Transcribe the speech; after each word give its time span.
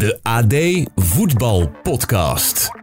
De 0.00 0.18
AD 0.22 0.54
Voetbal 0.94 1.70
Podcast. 1.82 2.79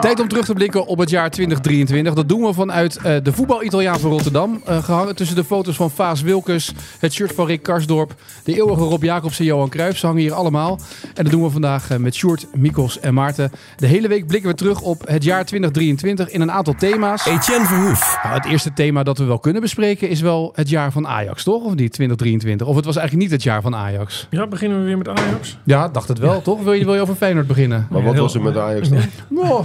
Tijd 0.00 0.20
om 0.20 0.28
terug 0.28 0.44
te 0.44 0.52
blikken 0.52 0.86
op 0.86 0.98
het 0.98 1.10
jaar 1.10 1.30
2023. 1.30 2.14
Dat 2.14 2.28
doen 2.28 2.42
we 2.42 2.52
vanuit 2.52 2.96
uh, 2.96 3.16
de 3.22 3.32
voetbal-Italiaan 3.32 4.00
van 4.00 4.10
Rotterdam. 4.10 4.62
Uh, 4.68 4.82
gehangen 4.82 5.16
tussen 5.16 5.36
de 5.36 5.44
foto's 5.44 5.76
van 5.76 5.90
Vaas 5.90 6.22
Wilkes, 6.22 6.72
het 6.98 7.12
shirt 7.12 7.32
van 7.32 7.46
Rick 7.46 7.62
Karsdorp, 7.62 8.14
de 8.44 8.54
eeuwige 8.54 8.82
Rob 8.82 9.02
Jacobs 9.02 9.38
en 9.38 9.44
Johan 9.44 9.68
Cruijff. 9.68 9.98
Ze 9.98 10.06
hangen 10.06 10.22
hier 10.22 10.32
allemaal. 10.32 10.78
En 11.14 11.22
dat 11.22 11.32
doen 11.32 11.42
we 11.42 11.50
vandaag 11.50 11.90
uh, 11.90 11.98
met 11.98 12.14
Sjoerd, 12.14 12.46
Mikos 12.54 13.00
en 13.00 13.14
Maarten. 13.14 13.52
De 13.76 13.86
hele 13.86 14.08
week 14.08 14.26
blikken 14.26 14.50
we 14.50 14.56
terug 14.56 14.80
op 14.80 15.08
het 15.08 15.24
jaar 15.24 15.44
2023 15.44 16.30
in 16.30 16.40
een 16.40 16.52
aantal 16.52 16.74
thema's. 16.74 17.26
Etienne 17.26 17.66
Verhoef. 17.66 18.18
Nou, 18.22 18.34
het 18.34 18.44
eerste 18.44 18.72
thema 18.72 19.02
dat 19.02 19.18
we 19.18 19.24
wel 19.24 19.38
kunnen 19.38 19.62
bespreken 19.62 20.08
is 20.08 20.20
wel 20.20 20.52
het 20.54 20.68
jaar 20.68 20.92
van 20.92 21.06
Ajax, 21.06 21.42
toch? 21.42 21.64
Of 21.64 21.74
niet, 21.74 21.92
2023? 21.92 22.66
Of 22.66 22.76
het 22.76 22.84
was 22.84 22.96
eigenlijk 22.96 23.28
niet 23.28 23.36
het 23.36 23.42
jaar 23.42 23.62
van 23.62 23.74
Ajax? 23.74 24.26
Ja, 24.30 24.46
beginnen 24.46 24.78
we 24.78 24.84
weer 24.84 24.98
met 24.98 25.08
Ajax? 25.08 25.58
Ja, 25.64 25.88
dacht 25.88 26.08
het 26.08 26.18
wel, 26.18 26.34
ja. 26.34 26.40
toch? 26.40 26.62
Wil 26.62 26.72
je, 26.72 26.84
wil 26.84 26.94
je 26.94 27.00
over 27.00 27.14
Feyenoord 27.14 27.46
beginnen? 27.46 27.86
Maar 27.90 28.02
wat 28.02 28.16
was 28.16 28.34
er 28.34 28.42
met 28.42 28.56
Ajax 28.56 28.88
dan? 28.88 29.00
Oh, 29.34 29.60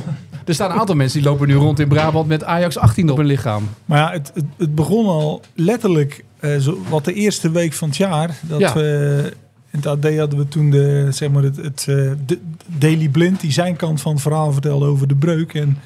er 0.48 0.54
staan 0.54 0.72
een 0.72 0.80
aantal 0.80 0.96
mensen 0.96 1.20
die 1.22 1.30
lopen 1.30 1.48
nu 1.48 1.56
rond 1.56 1.80
in 1.80 1.88
Brabant 1.88 2.28
met 2.28 2.44
Ajax 2.44 2.78
18 2.78 3.10
op 3.10 3.18
hun 3.18 3.26
lichaam. 3.26 3.70
Maar 3.86 3.98
ja, 3.98 4.12
het, 4.12 4.32
het, 4.34 4.46
het 4.58 4.76
begon 4.76 5.06
al 5.06 5.42
letterlijk 5.54 6.24
uh, 6.40 6.58
zo, 6.58 6.82
wat 6.90 7.06
de 7.06 7.14
eerste 7.14 7.52
week 7.52 7.74
van 7.74 7.88
het 7.88 7.98
jaar. 7.98 8.40
Dat 8.42 8.60
ja. 8.60 8.74
we 8.74 9.34
in 9.72 9.80
het 9.80 9.86
AD 9.88 10.18
hadden 10.18 10.40
we 10.40 10.48
toen 10.48 10.70
de, 10.70 11.08
zeg 11.10 11.30
maar 11.30 11.44
het, 11.44 11.56
het 11.56 11.84
de 12.26 12.40
Daily 12.66 13.10
Blind 13.10 13.42
die 13.42 13.52
zijn 13.52 13.76
kant 13.76 14.02
van 14.02 14.12
het 14.12 14.22
verhaal 14.22 14.52
vertelde 14.52 14.86
over 14.86 15.08
de 15.08 15.16
breuk. 15.16 15.54
En 15.54 15.78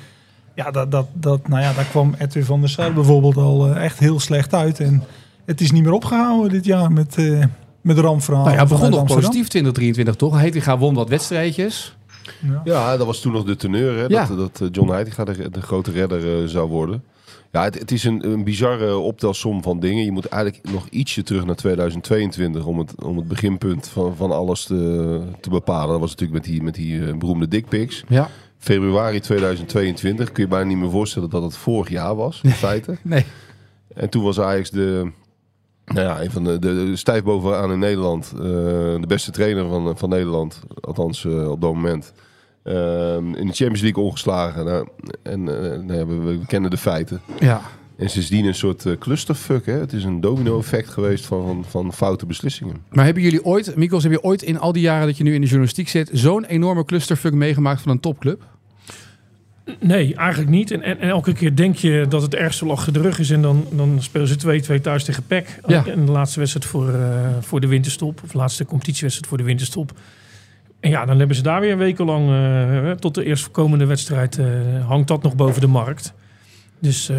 ja, 0.56 0.72
dat, 0.72 0.92
dat, 0.92 1.08
dat, 1.14 1.48
nou 1.48 1.62
ja, 1.62 1.74
daar 1.74 1.86
kwam 1.86 2.16
Edwin 2.18 2.46
van 2.46 2.60
der 2.60 2.70
Sar 2.70 2.94
bijvoorbeeld 2.94 3.38
al 3.38 3.70
uh, 3.70 3.84
echt 3.84 4.00
heel 4.00 4.20
slecht 4.20 4.54
uit. 4.54 4.80
En 4.80 5.04
het 5.46 5.62
is 5.62 5.72
niet 5.72 5.84
meer 5.84 5.94
opgehouden 5.94 6.52
dit 6.52 6.66
jaar 6.66 6.92
met, 6.92 7.18
uh, 7.18 7.44
met 7.82 7.98
rampverhaal. 7.98 8.44
Nou 8.44 8.56
ja, 8.56 8.66
begon 8.66 8.90
nog 8.90 9.04
positief 9.04 9.48
2023 9.48 10.16
toch? 10.16 10.38
Heitinga 10.38 10.78
won 10.78 10.94
wat 10.94 11.10
wedstrijdjes. 11.10 11.96
Ja. 12.42 12.62
ja, 12.64 12.98
dat 12.98 13.06
was 13.06 13.22
toen 13.22 13.32
nog 13.32 13.44
de 13.44 13.56
teneur. 13.56 13.98
Hè? 13.98 14.06
Ja. 14.06 14.26
Dat, 14.26 14.58
dat 14.58 14.76
John 14.76 14.92
Heitinga 14.92 15.24
de, 15.24 15.50
de 15.50 15.62
grote 15.62 15.92
redder 15.92 16.42
uh, 16.42 16.48
zou 16.48 16.70
worden. 16.70 17.04
Ja, 17.52 17.64
het, 17.64 17.80
het 17.80 17.92
is 17.92 18.04
een, 18.04 18.32
een, 18.32 18.44
bizarre 18.44 18.98
optelsom 18.98 19.64
van 19.64 19.80
dingen. 19.80 20.06
Je 20.06 20.12
moet 20.12 20.26
eigenlijk 20.26 20.72
nog 20.72 20.88
ietsje 20.88 21.24
terug 21.24 21.46
naar 21.46 21.56
2022 21.56 22.66
om 22.66 22.80
het, 22.80 23.04
om 23.04 23.18
het 23.18 23.28
beginpunt 23.28 23.88
van, 23.88 24.16
van 24.16 24.32
alles 24.32 24.64
te, 24.64 25.22
te 25.40 25.50
bepalen. 25.50 25.90
Dat 25.90 26.00
was 26.00 26.10
natuurlijk 26.10 26.46
met 26.46 26.54
die, 26.54 26.64
met 26.64 26.74
die 26.74 26.94
uh, 26.94 27.18
beroemde 27.18 27.48
dickpics. 27.48 28.04
Ja. 28.08 28.30
Februari 28.58 29.20
2022 29.20 30.32
kun 30.32 30.44
je 30.44 30.50
bijna 30.50 30.66
niet 30.66 30.78
meer 30.78 30.90
voorstellen 30.90 31.30
dat 31.30 31.44
het 31.44 31.58
vorig 31.58 31.90
jaar 31.90 32.16
was, 32.16 32.40
in 32.44 32.52
feite. 32.52 32.98
nee. 33.02 33.26
En 33.94 34.10
toen 34.10 34.24
was 34.24 34.40
Ajax 34.40 34.70
de, 34.70 35.12
nou 35.94 36.08
ja, 36.08 36.22
een 36.22 36.32
van 36.32 36.44
de, 36.44 36.60
de, 36.60 36.74
de 36.74 36.96
stijf 36.96 37.24
bovenaan 37.24 37.72
in 37.72 37.80
Nederland. 37.80 38.32
Uh, 38.36 38.42
de 38.42 39.08
beste 39.08 39.32
trainer 39.32 39.70
van, 39.70 39.98
van 39.98 40.10
Nederland, 40.10 40.60
althans 40.82 41.24
uh, 41.24 41.50
op 41.50 41.62
dat 41.62 41.74
moment. 41.74 42.14
Uh, 42.64 43.16
in 43.16 43.48
de 43.48 43.54
Champions 43.54 43.82
League 43.82 44.04
ongeslagen. 44.04 44.66
Nou, 44.66 44.88
en 45.24 45.44
nou 45.44 45.94
ja, 45.94 46.06
we, 46.06 46.16
we, 46.16 46.40
kennen 46.48 46.70
de 46.70 46.78
feiten. 46.78 47.22
Ja. 47.40 47.62
En 47.98 48.10
sindsdien 48.10 48.46
een 48.46 48.56
soort 48.56 48.86
clusterfuck. 49.00 49.66
Hè? 49.66 49.74
Het 49.74 49.94
is 49.94 50.04
een 50.04 50.22
domino-effect 50.22 50.90
geweest 50.90 51.26
van, 51.26 51.46
van, 51.46 51.66
van, 51.68 51.94
foute 51.94 52.26
beslissingen. 52.26 52.76
Maar 52.90 53.06
hebben 53.06 53.24
jullie 53.24 53.46
ooit, 53.46 53.76
Mikos, 53.76 54.04
heb 54.04 54.12
je 54.12 54.24
ooit 54.24 54.42
in 54.42 54.60
al 54.60 54.72
die 54.72 54.82
jaren 54.82 55.08
dat 55.08 55.18
je 55.18 55.24
nu 55.24 55.34
in 55.34 55.42
de 55.42 55.48
journalistiek 55.48 55.90
zit, 55.90 56.10
zo'n 56.14 56.46
enorme 56.46 56.86
clusterfuck 56.86 57.34
meegemaakt 57.34 57.82
van 57.82 57.92
een 57.92 58.00
topclub? 58.00 58.44
Nee, 59.80 60.16
eigenlijk 60.16 60.50
niet. 60.50 60.72
En, 60.72 60.82
en, 60.82 61.00
en, 61.00 61.10
elke 61.10 61.34
keer 61.34 61.56
denk 61.56 61.76
je 61.76 62.06
dat 62.10 62.22
het 62.22 62.36
ergste 62.36 62.66
al 62.66 62.72
achter 62.72 62.94
de 62.94 63.02
rug 63.02 63.20
is. 63.20 63.30
En 63.30 63.42
dan, 63.42 63.66
dan 63.72 63.98
spelen 64.02 64.28
ze 64.28 64.78
2-2 64.78 64.82
thuis 64.82 65.04
tegen 65.04 65.24
PEC. 65.28 65.60
Ja. 65.68 65.86
En 65.86 66.06
de 66.06 66.12
laatste 66.12 66.40
wedstrijd 66.40 66.66
voor, 66.66 66.90
uh, 66.90 67.28
voor 67.40 67.62
de 67.62 67.68
winterstop. 67.68 68.22
Of 68.24 68.32
de 68.32 68.38
laatste 68.38 68.66
competitiewedstrijd 68.66 69.30
voor 69.30 69.38
de 69.38 69.44
winterstop. 69.44 69.92
En 70.80 70.90
ja, 70.90 71.06
dan 71.06 71.18
hebben 71.18 71.36
ze 71.36 71.42
daar 71.42 71.62
weer 71.62 71.78
wekenlang, 71.78 72.30
uh, 72.30 72.92
tot 72.92 73.16
de 73.16 73.26
eerstkomende 73.26 73.86
wedstrijd, 73.86 74.38
uh, 74.38 74.46
hangt 74.88 75.08
dat 75.08 75.24
nog 75.24 75.36
boven 75.36 75.62
de 75.62 75.68
markt. 75.68 76.14
Dus 76.80 77.12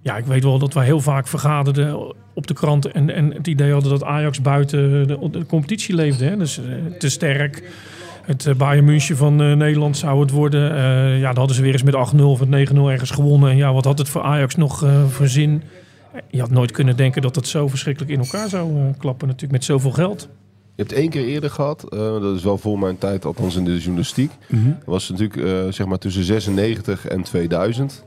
ja, 0.00 0.16
ik 0.16 0.24
weet 0.24 0.42
wel 0.42 0.58
dat 0.58 0.74
wij 0.74 0.84
heel 0.84 1.00
vaak 1.00 1.28
vergaderden 1.28 2.14
op 2.34 2.46
de 2.46 2.54
krant. 2.54 2.86
En, 2.86 3.10
en 3.14 3.32
het 3.32 3.46
idee 3.46 3.72
hadden 3.72 3.90
dat 3.90 4.04
Ajax 4.04 4.40
buiten 4.40 5.08
de, 5.08 5.30
de 5.30 5.46
competitie 5.46 5.94
leefde. 5.94 6.24
Hè? 6.24 6.36
Dus 6.36 6.60
te 6.98 7.08
sterk 7.08 7.62
het 8.22 8.46
uh, 8.46 8.54
Bayern 8.54 8.84
München 8.84 9.16
van 9.16 9.42
uh, 9.42 9.56
Nederland 9.56 9.96
zou 9.96 10.20
het 10.20 10.30
worden. 10.30 10.72
Uh, 10.72 11.20
ja, 11.20 11.26
dan 11.26 11.36
hadden 11.36 11.56
ze 11.56 11.62
weer 11.62 11.72
eens 11.72 11.82
met 11.82 11.94
8-0 11.94 12.20
of 12.20 12.46
met 12.46 12.70
9-0 12.70 12.76
ergens 12.76 13.10
gewonnen. 13.10 13.50
En 13.50 13.56
ja, 13.56 13.72
wat 13.72 13.84
had 13.84 13.98
het 13.98 14.08
voor 14.08 14.22
Ajax 14.22 14.54
nog 14.54 14.86
voor 15.08 15.28
zin? 15.28 15.62
Je 16.30 16.40
had 16.40 16.50
nooit 16.50 16.70
kunnen 16.70 16.96
denken 16.96 17.22
dat 17.22 17.34
het 17.34 17.48
zo 17.48 17.68
verschrikkelijk 17.68 18.12
in 18.12 18.18
elkaar 18.18 18.48
zou 18.48 18.92
klappen 18.98 19.26
natuurlijk 19.26 19.52
met 19.52 19.64
zoveel 19.64 19.90
geld. 19.90 20.28
Je 20.74 20.82
hebt 20.82 20.92
één 20.92 21.10
keer 21.10 21.24
eerder 21.24 21.50
gehad, 21.50 21.86
dat 21.90 22.36
is 22.36 22.42
wel 22.42 22.58
voor 22.58 22.78
mijn 22.78 22.98
tijd, 22.98 23.24
althans 23.24 23.56
in 23.56 23.64
de 23.64 23.78
journalistiek. 23.78 24.30
Mm 24.48 24.62
-hmm. 24.62 24.76
Dat 24.78 24.84
was 24.84 25.10
natuurlijk 25.10 25.74
zeg 25.74 25.86
maar 25.86 25.98
tussen 25.98 26.24
96 26.24 27.06
en 27.06 27.22
2000. 27.22 28.04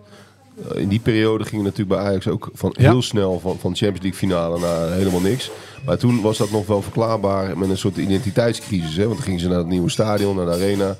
Uh, 0.58 0.82
in 0.82 0.88
die 0.88 1.00
periode 1.00 1.44
ging 1.44 1.64
het 1.64 1.78
natuurlijk 1.78 2.00
bij 2.02 2.10
Ajax 2.10 2.28
ook 2.28 2.50
van 2.54 2.74
Ja. 2.78 2.90
heel 2.90 3.02
snel 3.02 3.40
van, 3.40 3.58
van 3.60 3.76
Champions 3.76 4.02
League 4.02 4.20
finale 4.20 4.60
naar 4.60 4.92
helemaal 4.92 5.22
niks. 5.22 5.52
Maar 5.86 5.98
toen 5.98 6.22
was 6.22 6.38
dat 6.38 6.52
nog 6.52 6.68
wel 6.68 6.82
verklaarbaar 6.82 7.58
met 7.58 7.70
een 7.70 7.78
soort 7.78 7.98
identiteitscrisis. 7.98 8.96
Hè? 8.96 9.04
Want 9.04 9.16
dan 9.16 9.26
gingen 9.26 9.40
ze 9.40 9.48
naar 9.48 9.58
het 9.58 9.68
nieuwe 9.68 9.90
stadion, 9.90 10.36
naar 10.36 10.46
de 10.46 10.52
arena. 10.52 10.96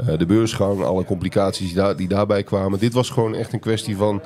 Uh, 0.00 0.18
de 0.18 0.26
beursgang, 0.26 0.82
alle 0.82 1.04
complicaties 1.04 1.66
die, 1.66 1.76
daar, 1.76 1.96
die 1.96 2.08
daarbij 2.08 2.42
kwamen. 2.42 2.78
Dit 2.78 2.92
was 2.92 3.10
gewoon 3.10 3.34
echt 3.34 3.52
een 3.52 3.60
kwestie 3.60 3.96
van 3.96 4.22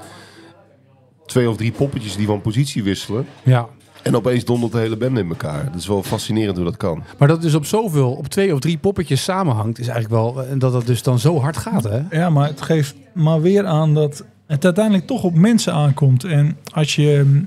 twee 1.26 1.48
of 1.50 1.56
drie 1.56 1.72
poppetjes 1.72 2.16
die 2.16 2.26
van 2.26 2.40
positie 2.40 2.82
wisselen. 2.82 3.26
Ja. 3.42 3.68
En 4.02 4.16
opeens 4.16 4.44
dondert 4.44 4.72
de 4.72 4.78
hele 4.78 4.96
bende 4.96 5.20
in 5.20 5.28
elkaar. 5.28 5.64
Dat 5.64 5.80
is 5.80 5.86
wel 5.86 6.02
fascinerend 6.02 6.56
hoe 6.56 6.64
dat 6.64 6.76
kan. 6.76 7.02
Maar 7.18 7.28
dat 7.28 7.42
dus 7.42 7.54
op 7.54 7.64
zoveel, 7.64 8.12
op 8.12 8.26
twee 8.28 8.52
of 8.54 8.60
drie 8.60 8.78
poppetjes 8.78 9.24
samenhangt, 9.24 9.78
is 9.78 9.88
eigenlijk 9.88 10.22
wel 10.22 10.44
en 10.44 10.58
dat 10.58 10.72
het 10.72 10.86
dus 10.86 11.02
dan 11.02 11.18
zo 11.18 11.40
hard 11.40 11.56
gaat, 11.56 11.84
hè? 11.84 12.00
Ja, 12.10 12.30
maar 12.30 12.48
het 12.48 12.60
geeft 12.62 12.94
maar 13.12 13.40
weer 13.40 13.66
aan 13.66 13.94
dat 13.94 14.24
het 14.50 14.64
uiteindelijk 14.64 15.06
toch 15.06 15.22
op 15.22 15.34
mensen 15.34 15.72
aankomt. 15.72 16.24
En 16.24 16.56
als 16.72 16.94
je 16.94 17.42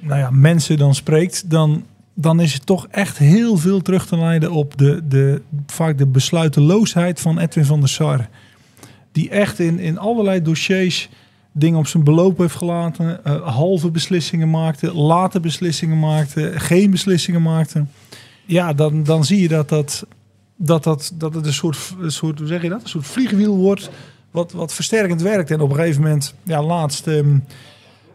nou 0.00 0.18
ja, 0.20 0.30
mensen 0.30 0.78
dan 0.78 0.94
spreekt, 0.94 1.50
dan, 1.50 1.84
dan 2.14 2.40
is 2.40 2.52
het 2.52 2.66
toch 2.66 2.86
echt 2.90 3.18
heel 3.18 3.56
veel 3.56 3.82
terug 3.82 4.06
te 4.06 4.16
leiden 4.16 4.50
op 4.50 4.76
de, 4.78 5.02
de, 5.08 5.42
vaak 5.66 5.98
de 5.98 6.06
besluiteloosheid 6.06 7.20
van 7.20 7.38
Edwin 7.38 7.64
van 7.64 7.80
der 7.80 7.88
Sar. 7.88 8.28
Die 9.12 9.30
echt 9.30 9.58
in, 9.58 9.78
in 9.78 9.98
allerlei 9.98 10.42
dossiers 10.42 11.08
dingen 11.52 11.78
op 11.78 11.86
zijn 11.86 12.04
beloop 12.04 12.38
heeft 12.38 12.54
gelaten. 12.54 13.20
Uh, 13.26 13.46
halve 13.48 13.90
beslissingen 13.90 14.50
maakte, 14.50 14.94
late 14.94 15.40
beslissingen 15.40 15.98
maakte, 15.98 16.52
geen 16.54 16.90
beslissingen 16.90 17.42
maakte. 17.42 17.84
Ja, 18.44 18.72
dan, 18.72 19.02
dan 19.02 19.24
zie 19.24 19.40
je 19.40 19.48
dat, 19.48 19.68
dat, 19.68 20.06
dat, 20.56 20.84
dat, 20.84 21.12
dat 21.14 21.34
het 21.34 21.46
een 21.46 21.52
soort, 21.52 21.94
een 22.00 22.12
soort, 22.12 22.38
hoe 22.38 22.48
zeg 22.48 22.62
je 22.62 22.68
dat? 22.68 22.82
Een 22.82 22.88
soort 22.88 23.06
vliegwiel 23.06 23.56
wordt 23.56 23.90
wat, 24.36 24.52
wat 24.52 24.72
versterkend 24.72 25.22
werkt. 25.22 25.50
En 25.50 25.60
op 25.60 25.70
een 25.70 25.76
gegeven 25.76 26.02
moment, 26.02 26.34
ja, 26.42 26.62
laatst... 26.62 27.06
Um, 27.06 27.44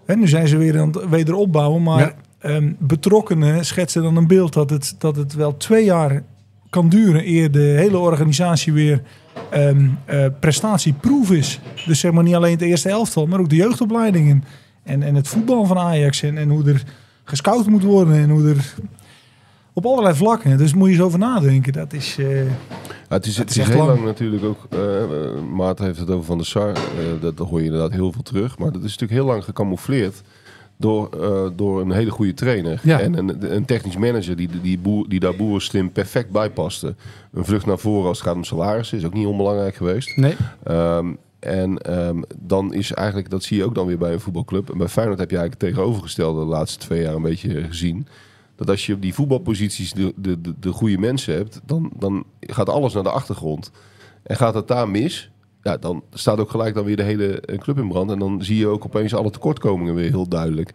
en 0.06 0.20
nu 0.20 0.28
zijn 0.28 0.48
ze 0.48 0.58
weer 0.58 0.80
aan 0.80 0.88
het 0.88 1.10
wederopbouwen, 1.10 1.84
maar 1.84 2.16
ja. 2.42 2.50
um, 2.50 2.76
betrokkenen 2.80 3.66
schetsen 3.66 4.04
dan 4.04 4.16
een 4.16 4.28
beeld 4.28 4.54
dat 4.54 4.70
het, 4.70 4.96
dat 4.98 5.16
het 5.16 5.34
wel 5.34 5.58
twee 5.58 5.86
jaar 5.86 6.24
kan 6.70 6.90
duren 6.90 7.28
eer 7.28 7.52
de 7.52 7.60
hele 7.78 7.98
organisatie 7.98 8.74
weer 8.74 9.02
um, 9.54 9.98
uh, 10.10 10.26
prestatieproef 10.40 11.32
is. 11.32 11.60
Dus 11.86 12.00
zeg 12.00 12.12
maar 12.12 12.24
niet 12.24 12.36
alleen 12.36 12.52
het 12.52 12.62
eerste 12.62 12.90
elftal, 12.90 13.26
maar 13.26 13.40
ook 13.40 13.50
de 13.50 13.56
jeugdopleidingen 13.56 14.44
en, 14.84 15.04
en 15.04 15.16
het 15.16 15.28
voetbal 15.28 15.66
van 15.66 15.78
Ajax 15.78 16.22
en, 16.22 16.38
en 16.38 16.50
hoe 16.50 16.70
er 16.70 16.84
gescout 17.24 17.68
moet 17.68 17.84
worden 17.84 18.16
en 18.16 18.30
hoe 18.30 18.50
er 18.50 18.74
op 19.74 19.86
allerlei 19.86 20.16
vlakken. 20.16 20.58
Dus 20.58 20.74
moet 20.74 20.88
je 20.88 20.94
eens 20.94 21.04
over 21.04 21.20
nadenken. 21.20 21.74
Dat 21.74 21.94
is. 21.94 22.18
Uh, 22.20 22.42
het 23.16 23.26
is, 23.26 23.38
het 23.38 23.50
is, 23.50 23.58
is 23.58 23.68
heel 23.68 23.78
lang. 23.78 23.90
lang 23.90 24.04
natuurlijk 24.04 24.44
ook. 24.44 24.68
Uh, 24.74 25.42
Maarten 25.54 25.86
heeft 25.86 26.00
het 26.00 26.10
over 26.10 26.26
Van 26.26 26.38
de 26.38 26.44
Sar. 26.44 26.70
Uh, 26.70 27.22
dat, 27.22 27.38
dat 27.38 27.50
hoor 27.50 27.60
je 27.60 27.66
inderdaad 27.66 27.92
heel 27.92 28.12
veel 28.12 28.24
terug. 28.24 28.58
Maar 28.58 28.72
dat 28.72 28.84
is 28.84 28.92
natuurlijk 28.92 29.12
heel 29.12 29.26
lang 29.26 29.44
gecamoufleerd. 29.44 30.22
Door, 30.78 31.10
door 31.56 31.82
een 31.82 31.92
hele 31.92 32.12
goede 32.12 32.34
trainer. 32.34 32.80
Ja. 32.84 33.00
En 33.00 33.18
een, 33.18 33.56
een, 33.56 33.66
technisch 33.66 33.98
manager 33.98 34.36
die, 34.36 34.50
die, 34.62 34.80
boer, 34.80 35.10
die 35.10 35.20
daar 35.20 35.36
boeren 35.36 35.62
slim 35.62 35.92
perfect 35.92 36.32
bij 36.32 36.50
paste. 36.50 36.96
Een 37.34 37.46
vlucht 37.46 37.66
naar 37.66 37.78
voren 37.80 38.08
als 38.08 38.18
het 38.18 38.28
gaat 38.28 38.36
om 38.36 38.44
salarissen 38.44 38.98
is 38.98 39.06
ook 39.06 39.14
niet 39.14 39.28
onbelangrijk 39.28 39.76
geweest. 39.76 40.18
Nee. 40.18 40.36
Um, 40.68 41.18
en 41.40 42.00
um, 42.00 42.24
dan 42.38 42.74
is 42.74 42.94
eigenlijk, 42.94 43.30
dat 43.30 43.44
zie 43.44 43.58
je 43.58 43.64
ook 43.64 43.76
dan 43.76 43.88
weer 43.88 43.98
bij 43.98 44.14
een 44.14 44.20
voetbalclub. 44.20 44.72
En 44.72 44.78
bij 44.78 44.88
Feyenoord 44.88 45.20
heb 45.20 45.32
je 45.32 45.38
eigenlijk 45.38 45.66
het 45.66 45.74
tegenovergestelde 45.74 46.40
de 46.40 46.46
laatste 46.46 46.80
twee 46.80 47.02
jaar 47.02 47.16
een 47.16 47.22
beetje 47.22 47.64
gezien 47.64 48.08
dat 48.62 48.70
als 48.70 48.86
je 48.86 48.94
op 48.94 49.02
die 49.02 49.14
voetbalposities 49.14 49.94
de, 49.94 50.14
de, 50.16 50.42
de, 50.42 50.54
de 50.60 50.72
goede 50.72 50.98
mensen 50.98 51.34
hebt, 51.34 51.62
dan, 51.66 51.92
dan 51.98 52.24
gaat 52.40 52.70
alles 52.70 52.94
naar 52.94 53.04
de 53.04 53.10
achtergrond. 53.10 53.72
En 54.24 54.36
gaat 54.36 54.54
het 54.54 54.68
daar 54.68 54.90
mis, 54.90 55.32
ja, 55.62 55.78
dan 55.78 56.04
staat 56.14 56.40
ook 56.40 56.50
gelijk 56.50 56.76
dan 56.76 56.86
weer 56.86 56.96
de 56.96 57.04
hele 57.04 57.44
club 57.58 57.78
in 57.78 57.88
brand. 57.88 58.12
En 58.12 58.20
dan 58.20 58.44
zie 58.44 58.58
je 58.58 58.68
ook 58.68 58.86
opeens 58.86 59.14
alle 59.14 59.30
tekortkomingen 59.30 59.96
weer 59.96 60.10
heel 60.10 60.28
duidelijk. 60.28 60.74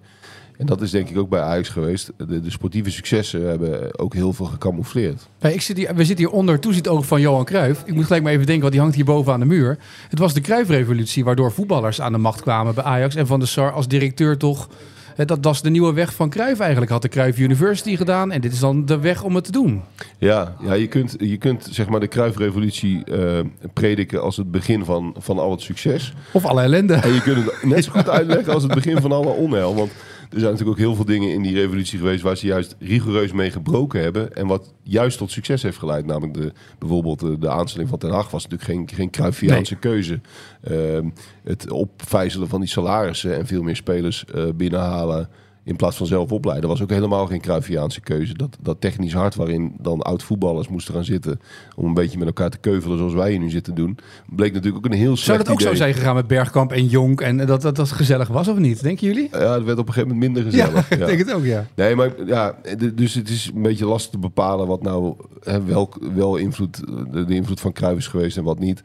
En 0.56 0.66
dat 0.66 0.80
is 0.80 0.90
denk 0.90 1.08
ik 1.08 1.18
ook 1.18 1.28
bij 1.28 1.40
Ajax 1.40 1.68
geweest. 1.68 2.12
De, 2.16 2.40
sportieve 2.46 2.90
successen 2.90 3.48
hebben 3.48 3.98
ook 3.98 4.14
heel 4.14 4.32
veel 4.32 4.46
gecamoufleerd. 4.46 5.28
Ik 5.40 5.60
zit 5.60 5.76
hier, 5.76 5.94
we 5.94 6.04
zitten 6.04 6.26
hier 6.26 6.34
onder 6.34 6.60
toezicht 6.60 6.88
oog 6.88 7.06
van 7.06 7.20
Johan 7.20 7.44
Cruijff. 7.44 7.82
Ik 7.84 7.94
moet 7.94 8.04
gelijk 8.04 8.22
maar 8.22 8.32
even 8.32 8.46
denken, 8.46 8.62
want 8.62 8.72
die 8.72 8.82
hangt 8.82 8.96
hier 8.96 9.04
boven 9.04 9.32
aan 9.32 9.40
de 9.40 9.46
muur. 9.46 9.78
Het 10.08 10.18
was 10.18 10.34
de 10.34 10.40
Cruijff-revolutie 10.40 11.24
waardoor 11.24 11.52
voetballers 11.52 12.00
aan 12.00 12.12
de 12.12 12.18
macht 12.18 12.42
kwamen 12.42 12.74
bij 12.74 12.84
Ajax. 12.84 13.14
En 13.14 13.26
Van 13.26 13.38
der 13.38 13.48
Sar 13.48 13.72
als 13.72 13.88
directeur 13.88 14.36
toch 14.36 14.68
Hè, 15.16 15.24
dat 15.24 15.38
was 15.40 15.62
de 15.62 15.70
nieuwe 15.70 15.92
weg 15.92 16.14
van 16.14 16.30
Cruijff 16.30 16.60
eigenlijk. 16.60 16.90
Had 16.90 17.02
de 17.02 17.08
Cruijff 17.08 17.38
University 17.38 17.96
gedaan. 17.96 18.32
En 18.32 18.40
dit 18.40 18.52
is 18.52 18.58
dan 18.58 18.84
de 18.84 18.98
weg 18.98 19.22
om 19.22 19.34
het 19.34 19.44
te 19.44 19.52
doen. 19.52 19.82
Ja, 20.18 20.54
ja 20.62 20.72
je, 20.72 20.86
kunt, 20.86 21.16
je 21.18 21.36
kunt 21.36 21.68
zeg 21.70 21.88
maar 21.88 22.00
de 22.00 22.06
Kruifrevolutie 22.06 23.04
eh 23.04 23.38
prediken 23.72 24.22
als 24.22 24.36
het 24.36 24.50
begin 24.50 24.84
van, 24.84 25.14
van 25.18 25.38
al 25.38 25.50
het 25.50 25.60
succes. 25.60 26.14
Of 26.32 26.44
alle 26.44 26.62
ellende. 26.62 26.94
En 26.94 27.12
je 27.12 27.22
kunt 27.22 27.44
het 27.44 27.62
net 27.62 27.84
zo 27.84 27.92
goed 27.92 28.08
uitleggen 28.08 28.52
als 28.52 28.62
het 28.62 28.74
begin 28.74 29.00
van 29.00 29.12
alle 29.12 29.30
onheil. 29.30 29.74
Want 29.74 29.90
er 30.36 30.42
zijn 30.42 30.52
natuurlijk 30.52 30.78
ook 30.80 30.86
heel 30.86 30.94
veel 30.94 31.14
dingen 31.14 31.32
in 31.32 31.42
die 31.42 31.54
revolutie 31.54 31.98
geweest 31.98 32.22
waar 32.22 32.36
ze 32.36 32.46
juist 32.46 32.76
rigoureus 32.78 33.32
mee 33.32 33.50
gebroken 33.50 34.00
hebben. 34.00 34.34
En 34.34 34.46
wat 34.46 34.74
juist 34.82 35.18
tot 35.18 35.30
succes 35.30 35.62
heeft 35.62 35.78
geleid. 35.78 36.06
Namelijk 36.06 36.34
de, 36.34 36.52
bijvoorbeeld 36.78 37.20
de, 37.20 37.38
de 37.38 37.50
aanstelling 37.50 37.88
van 37.88 37.98
Ten 37.98 38.10
Hag 38.10 38.30
was 38.30 38.46
natuurlijk 38.46 38.70
geen, 38.70 38.96
geen 38.96 39.10
Cruyffiaanse 39.10 39.76
keuze. 39.76 40.20
Ehm, 40.62 41.08
het 41.44 41.70
opvijzelen 41.70 42.48
van 42.48 42.60
die 42.60 42.68
salarissen 42.68 43.36
en 43.36 43.46
veel 43.46 43.62
meer 43.62 43.76
spelers 43.76 44.24
eh, 44.24 44.44
binnenhalen 44.54 45.28
in 45.66 45.76
plaats 45.76 45.96
van 45.96 46.06
zelf 46.06 46.32
opleiden. 46.32 46.68
was 46.68 46.82
ook 46.82 46.90
helemaal 46.90 47.26
geen 47.26 47.40
Cruyffiaanse 47.40 48.00
keuze. 48.00 48.34
Dat, 48.34 48.56
dat 48.60 48.80
technisch 48.80 49.12
hart 49.12 49.34
waarin 49.34 49.74
dan 49.78 50.02
oud-voetballers 50.02 50.68
moesten 50.68 50.94
gaan 50.94 51.04
zitten... 51.04 51.40
om 51.76 51.84
een 51.84 51.94
beetje 51.94 52.18
met 52.18 52.26
elkaar 52.26 52.50
te 52.50 52.58
keuvelen 52.58 52.98
zoals 52.98 53.14
wij 53.14 53.30
hier 53.30 53.38
nu 53.38 53.50
zitten 53.50 53.74
doen... 53.74 53.98
bleek 54.26 54.52
natuurlijk 54.52 54.86
ook 54.86 54.92
een 54.92 54.98
heel 54.98 55.04
Zou 55.06 55.18
slecht 55.18 55.38
dat 55.38 55.48
ook 55.48 55.60
idee. 55.60 55.72
zo 55.72 55.76
zijn 55.76 55.94
gegaan 55.94 56.14
met 56.14 56.26
Bergkamp 56.26 56.72
en 56.72 56.86
Jonk? 56.86 57.20
En 57.20 57.36
dat 57.36 57.62
dat, 57.62 57.76
dat 57.76 57.90
gezellig 57.90 58.28
was 58.28 58.48
of 58.48 58.58
niet? 58.58 58.82
Denken 58.82 59.06
jullie? 59.06 59.28
Ja, 59.32 59.54
het 59.54 59.64
werd 59.64 59.78
op 59.78 59.86
een 59.86 59.92
gegeven 59.92 60.14
moment 60.14 60.34
minder 60.34 60.52
gezellig. 60.52 60.90
ik 60.90 61.06
denk 61.06 61.18
het 61.18 61.32
ook, 61.32 61.44
ja. 61.44 61.66
Nee, 61.74 61.94
maar 61.94 62.10
ja, 62.26 62.54
dus 62.94 63.14
het 63.14 63.28
is 63.28 63.50
een 63.54 63.62
beetje 63.62 63.86
lastig 63.86 64.10
te 64.10 64.19
bepalen 64.19 64.66
wat 64.66 64.82
nou 64.82 65.14
hè, 65.42 65.64
wel, 65.64 65.92
wel 66.14 66.36
invloed, 66.36 66.82
de, 67.12 67.24
de 67.24 67.34
invloed 67.34 67.60
van 67.60 67.72
Cruijff 67.72 67.98
is 67.98 68.06
geweest 68.06 68.36
en 68.36 68.44
wat 68.44 68.58
niet. 68.58 68.82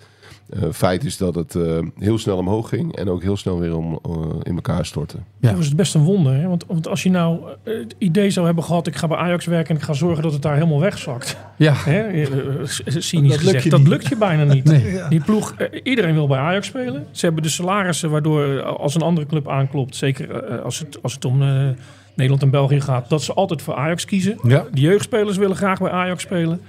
Eh, 0.51 0.63
feit 0.71 1.03
is 1.03 1.17
dat 1.17 1.35
het 1.35 1.55
eh, 1.55 1.79
heel 1.97 2.17
snel 2.17 2.37
omhoog 2.37 2.69
ging 2.69 2.95
en 2.95 3.09
ook 3.09 3.21
heel 3.21 3.37
snel 3.37 3.59
weer 3.59 3.75
om, 3.75 3.99
eh, 4.03 4.11
in 4.43 4.55
elkaar 4.55 4.85
stortte. 4.85 5.17
Ja. 5.17 5.47
Dat 5.47 5.57
was 5.57 5.65
het 5.65 5.75
best 5.75 5.95
een 5.95 6.03
wonder. 6.03 6.33
Hè? 6.33 6.47
Want, 6.47 6.65
want 6.67 6.87
als 6.87 7.03
je 7.03 7.09
nou 7.09 7.39
het 7.63 7.95
idee 7.97 8.29
zou 8.29 8.45
hebben 8.45 8.63
gehad... 8.63 8.87
ik 8.87 8.95
ga 8.95 9.07
bij 9.07 9.17
Ajax 9.17 9.45
werken 9.45 9.69
en 9.69 9.75
ik 9.75 9.87
ga 9.87 9.93
zorgen 9.93 10.23
dat 10.23 10.33
het 10.33 10.41
daar 10.41 10.53
helemaal 10.53 10.79
wegzakt. 10.79 11.37
Ja, 11.55 11.73
Hè? 11.75 12.25
Cynisch 12.65 13.11
Dat 13.11 13.21
lukt 13.21 13.37
gezegd. 13.37 13.63
je 13.63 13.69
Dat 13.69 13.79
niet. 13.79 13.87
lukt 13.87 14.07
je 14.07 14.17
bijna 14.17 14.43
niet. 14.43 14.63
Nee. 14.71 14.91
Ja. 14.91 15.09
Die 15.09 15.19
ploeg, 15.23 15.55
iedereen 15.83 16.13
wil 16.13 16.27
bij 16.27 16.39
Ajax 16.39 16.67
spelen. 16.67 17.05
Ze 17.11 17.25
hebben 17.25 17.43
de 17.43 17.49
salarissen 17.49 18.09
waardoor 18.09 18.61
als 18.63 18.95
een 18.95 19.01
andere 19.01 19.27
club 19.27 19.49
aanklopt... 19.49 19.95
zeker 19.95 20.61
als, 20.61 20.79
het, 20.79 21.03
als 21.03 21.13
het 21.13 21.25
om 21.25 21.41
eh, 21.41 21.67
Nederland 22.15 22.41
en 22.41 22.49
België 22.49 22.81
gaat... 22.81 23.09
dat 23.09 23.21
ze 23.21 23.33
altijd 23.33 23.61
voor 23.61 23.75
Ajax 23.75 24.05
kiezen. 24.05 24.37
ja. 24.43 24.65
De 24.73 24.81
jeugdspelers 24.81 25.37
willen 25.37 25.55
graag 25.55 25.79
bij 25.79 25.91
Ajax 25.91 26.23
spelen. 26.23 26.61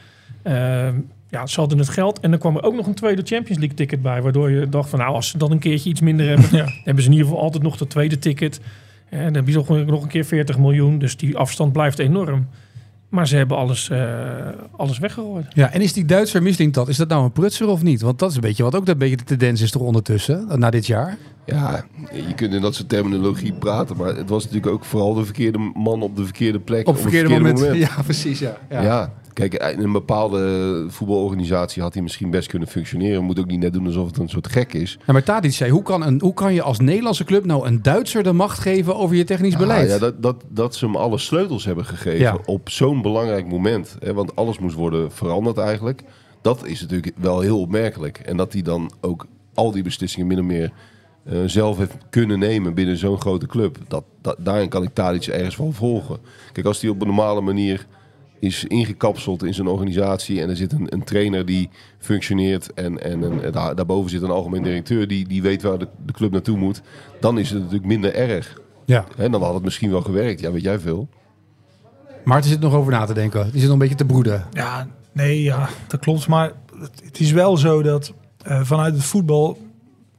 Ja, 1.32 1.46
ze 1.46 1.61
hadden 1.61 1.79
het 1.79 1.88
geld. 1.88 2.20
En 2.20 2.31
dan 2.31 2.38
kwam 2.38 2.56
er 2.56 2.62
ook 2.62 2.75
nog 2.75 2.87
een 2.87 2.94
tweede 2.94 3.23
Champions 3.25 3.58
League 3.58 3.76
ticket 3.76 4.02
bij. 4.02 4.23
Waardoor 4.23 4.50
je 4.50 4.69
dacht 4.69 4.88
van 4.88 4.99
nou, 4.99 5.14
als 5.14 5.29
ze 5.29 5.38
dan 5.38 5.50
een 5.50 5.58
keertje 5.58 5.90
iets 5.90 6.00
minder 6.00 6.29
hebben... 6.29 6.49
Ja. 6.50 6.64
dan 6.64 6.73
hebben 6.84 7.02
ze 7.02 7.08
in 7.08 7.14
ieder 7.17 7.29
geval 7.29 7.43
altijd 7.43 7.62
nog 7.62 7.76
dat 7.76 7.90
tweede 7.90 8.19
ticket. 8.19 8.61
En 9.08 9.25
dan 9.25 9.34
heb 9.34 9.49
je 9.49 9.55
nog, 9.55 9.69
nog 9.69 10.02
een 10.02 10.08
keer 10.08 10.25
40 10.25 10.58
miljoen. 10.58 10.99
Dus 10.99 11.17
die 11.17 11.37
afstand 11.37 11.73
blijft 11.73 11.99
enorm. 11.99 12.46
Maar 13.08 13.29
ze 13.29 13.37
hebben 13.37 13.56
alles, 13.56 13.90
eh, 13.90 13.99
alles 14.76 14.99
weggegooid. 14.99 15.46
ja, 15.55 15.73
en 15.73 15.81
is 15.81 15.93
die 15.93 16.05
Duitser 16.05 16.43
Mislintat, 16.43 16.88
is 16.88 16.96
dat 16.96 17.08
nou 17.08 17.25
een 17.25 17.32
prutser 17.32 17.69
of 17.69 17.82
niet? 17.82 18.00
Want 18.00 18.19
dat 18.19 18.31
is 18.31 18.34
een 18.34 18.40
beetje 18.43 18.62
wat 18.62 18.75
ook 18.75 18.88
een 18.88 18.99
beetje 18.99 19.17
de 19.17 19.25
tendens 19.25 19.61
is 19.61 19.70
toch 19.70 19.82
ondertussen, 19.82 20.58
na 20.58 20.70
dit 20.70 20.87
jaar? 20.87 21.19
Ja, 21.46 21.84
je 22.12 22.34
kunt 22.34 22.55
in 22.55 22.61
dat 22.61 22.75
soort 22.75 22.88
terminologie 22.88 23.52
praten, 23.52 23.96
maar 23.96 24.17
het 24.17 24.29
was 24.29 24.44
natuurlijk 24.44 24.73
ook 24.73 24.84
vooral 24.84 25.14
de 25.14 25.25
verkeerde 25.25 25.58
man 25.75 26.02
op 26.02 26.17
de 26.17 26.25
verkeerde 26.25 26.61
plek. 26.61 26.88
Op 26.88 26.94
het 26.94 27.02
verkeerde 27.02 27.29
moment. 27.29 27.61
Ja, 27.75 28.02
precies, 28.05 28.38
ja. 28.38 28.58
Ja. 28.70 28.82
ja. 28.82 29.12
Kijk, 29.32 29.55
in 29.55 29.82
een 29.82 29.93
bepaalde 29.93 30.84
voetbalorganisatie 30.88 31.82
had 31.82 31.94
hij 31.94 32.02
misschien 32.02 32.31
best 32.31 32.49
kunnen 32.49 32.69
functioneren. 32.69 33.25
Moet 33.25 33.38
ook 33.38 33.46
niet 33.46 33.61
net 33.61 33.73
doen 33.73 33.87
alsof 33.87 34.06
het 34.06 34.19
een 34.19 34.29
soort 34.29 34.49
gek 34.49 34.73
is. 34.73 34.99
Ja, 35.06 35.12
maar 35.12 35.23
Tadic 35.23 35.52
zei, 35.52 35.70
hoe 35.70 35.82
kan, 35.82 36.02
een, 36.02 36.20
hoe 36.20 36.34
kan 36.34 36.55
je 36.55 36.62
als 36.62 36.79
Nederlandse 36.79 37.25
club 37.25 37.44
nou 37.44 37.67
een 37.67 37.82
Duitser 37.82 38.23
de 38.23 38.32
macht 38.32 38.58
geven 38.58 38.96
over 38.96 39.17
je 39.17 39.25
technisch 39.25 39.56
beleid? 39.56 39.84
Ah, 39.84 39.93
ja, 39.93 39.99
dat, 39.99 40.23
dat, 40.23 40.44
dat 40.49 40.75
ze 40.75 40.84
hem 40.84 40.96
alle 40.96 41.19
sleutels 41.19 41.64
hebben 41.64 41.84
gegeven 41.84 42.19
Ja. 42.19 42.38
op 42.44 42.70
zo'n 42.70 43.02
belangrijk 43.02 43.46
moment. 43.46 43.96
Hè, 44.00 44.14
want 44.14 44.37
alles 44.37 44.58
moest 44.58 44.75
worden 44.75 45.12
veranderd 45.12 45.58
eigenlijk. 45.58 46.02
Dat 46.43 46.67
is 46.67 46.81
natuurlijk 46.81 47.12
wel 47.17 47.40
heel 47.40 47.61
opmerkelijk. 47.61 48.19
En 48.19 48.37
dat 48.37 48.52
hij 48.52 48.62
dan 48.62 48.90
ook 49.00 49.26
al 49.55 49.70
die 49.70 49.82
beslissingen 49.82 50.26
min 50.26 50.38
of 50.38 50.44
meer 50.44 50.73
eh, 51.25 51.38
zelf 51.46 51.79
heeft 51.79 51.96
kunnen 52.11 52.38
nemen 52.38 52.75
binnen 52.75 52.96
zo'n 52.96 53.20
grote 53.20 53.46
club. 53.46 53.79
Dat, 53.88 54.05
dat, 54.20 54.37
daarin 54.38 54.69
kan 54.69 54.82
ik 54.82 55.14
iets 55.14 55.29
ergens 55.29 55.56
van 55.56 55.73
volgen. 55.73 56.19
Kijk, 56.52 56.67
als 56.67 56.81
hij 56.81 56.90
op 56.90 57.00
een 57.00 57.06
normale 57.06 57.40
manier 57.40 57.87
is 58.43 58.65
ingekapseld 58.65 59.44
in 59.44 59.55
zijn 59.55 59.67
organisatie 59.67 60.41
en 60.41 60.49
er 60.49 60.56
zit 60.56 60.73
een, 60.73 60.87
een 60.93 61.05
trainer 61.05 61.47
die 61.47 61.71
functioneert 61.99 62.75
en, 62.75 63.03
en, 63.03 63.23
een- 63.23 63.53
daar, 63.53 63.75
daarboven 63.75 64.11
zit 64.11 64.23
een 64.23 64.31
algemeen 64.31 64.62
directeur 64.62 65.09
die, 65.09 65.29
die 65.29 65.43
weet 65.43 65.62
waar 65.62 65.79
de, 65.79 65.89
de 66.06 66.12
club 66.12 66.33
naartoe 66.33 66.56
moet, 66.59 66.83
dan 67.21 67.39
is 67.39 67.50
het 67.50 67.59
natuurlijk 67.59 67.87
minder 67.87 68.15
erg. 68.15 68.61
Ja. 68.85 69.05
En 69.17 69.31
dan 69.33 69.43
had 69.43 69.55
het 69.55 69.62
misschien 69.62 69.91
wel 69.91 70.00
gewerkt. 70.03 70.41
Ja, 70.41 70.50
weet 70.53 70.62
jij 70.62 70.79
veel. 70.79 71.09
Maarten 72.25 72.50
zit 72.50 72.61
nog 72.61 72.75
over 72.75 72.93
na 72.93 73.05
te 73.05 73.15
denken. 73.15 73.43
Die 73.43 73.53
zit 73.53 73.62
nog 73.62 73.73
een 73.73 73.79
beetje 73.79 73.94
te 73.94 74.05
broeden. 74.05 74.47
Ja, 74.53 74.89
nee, 75.12 75.43
ja, 75.43 75.69
dat 75.89 76.00
klopt. 76.00 76.29
Maar 76.29 76.53
het, 76.81 77.03
het 77.05 77.21
is 77.21 77.33
wel 77.33 77.56
zo 77.56 77.83
dat 77.83 78.12
eh, 78.43 78.61
vanuit 78.65 78.94
het 78.94 79.05
voetbal 79.05 79.59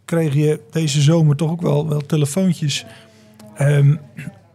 kreeg 0.06 0.34
je 0.34 0.60
deze 0.72 1.02
zomer 1.02 1.36
toch 1.36 1.52
ook 1.52 1.62
wel, 1.62 1.88
wel 1.90 2.02
telefoontjes. 2.06 2.86
Ehm, 3.56 3.96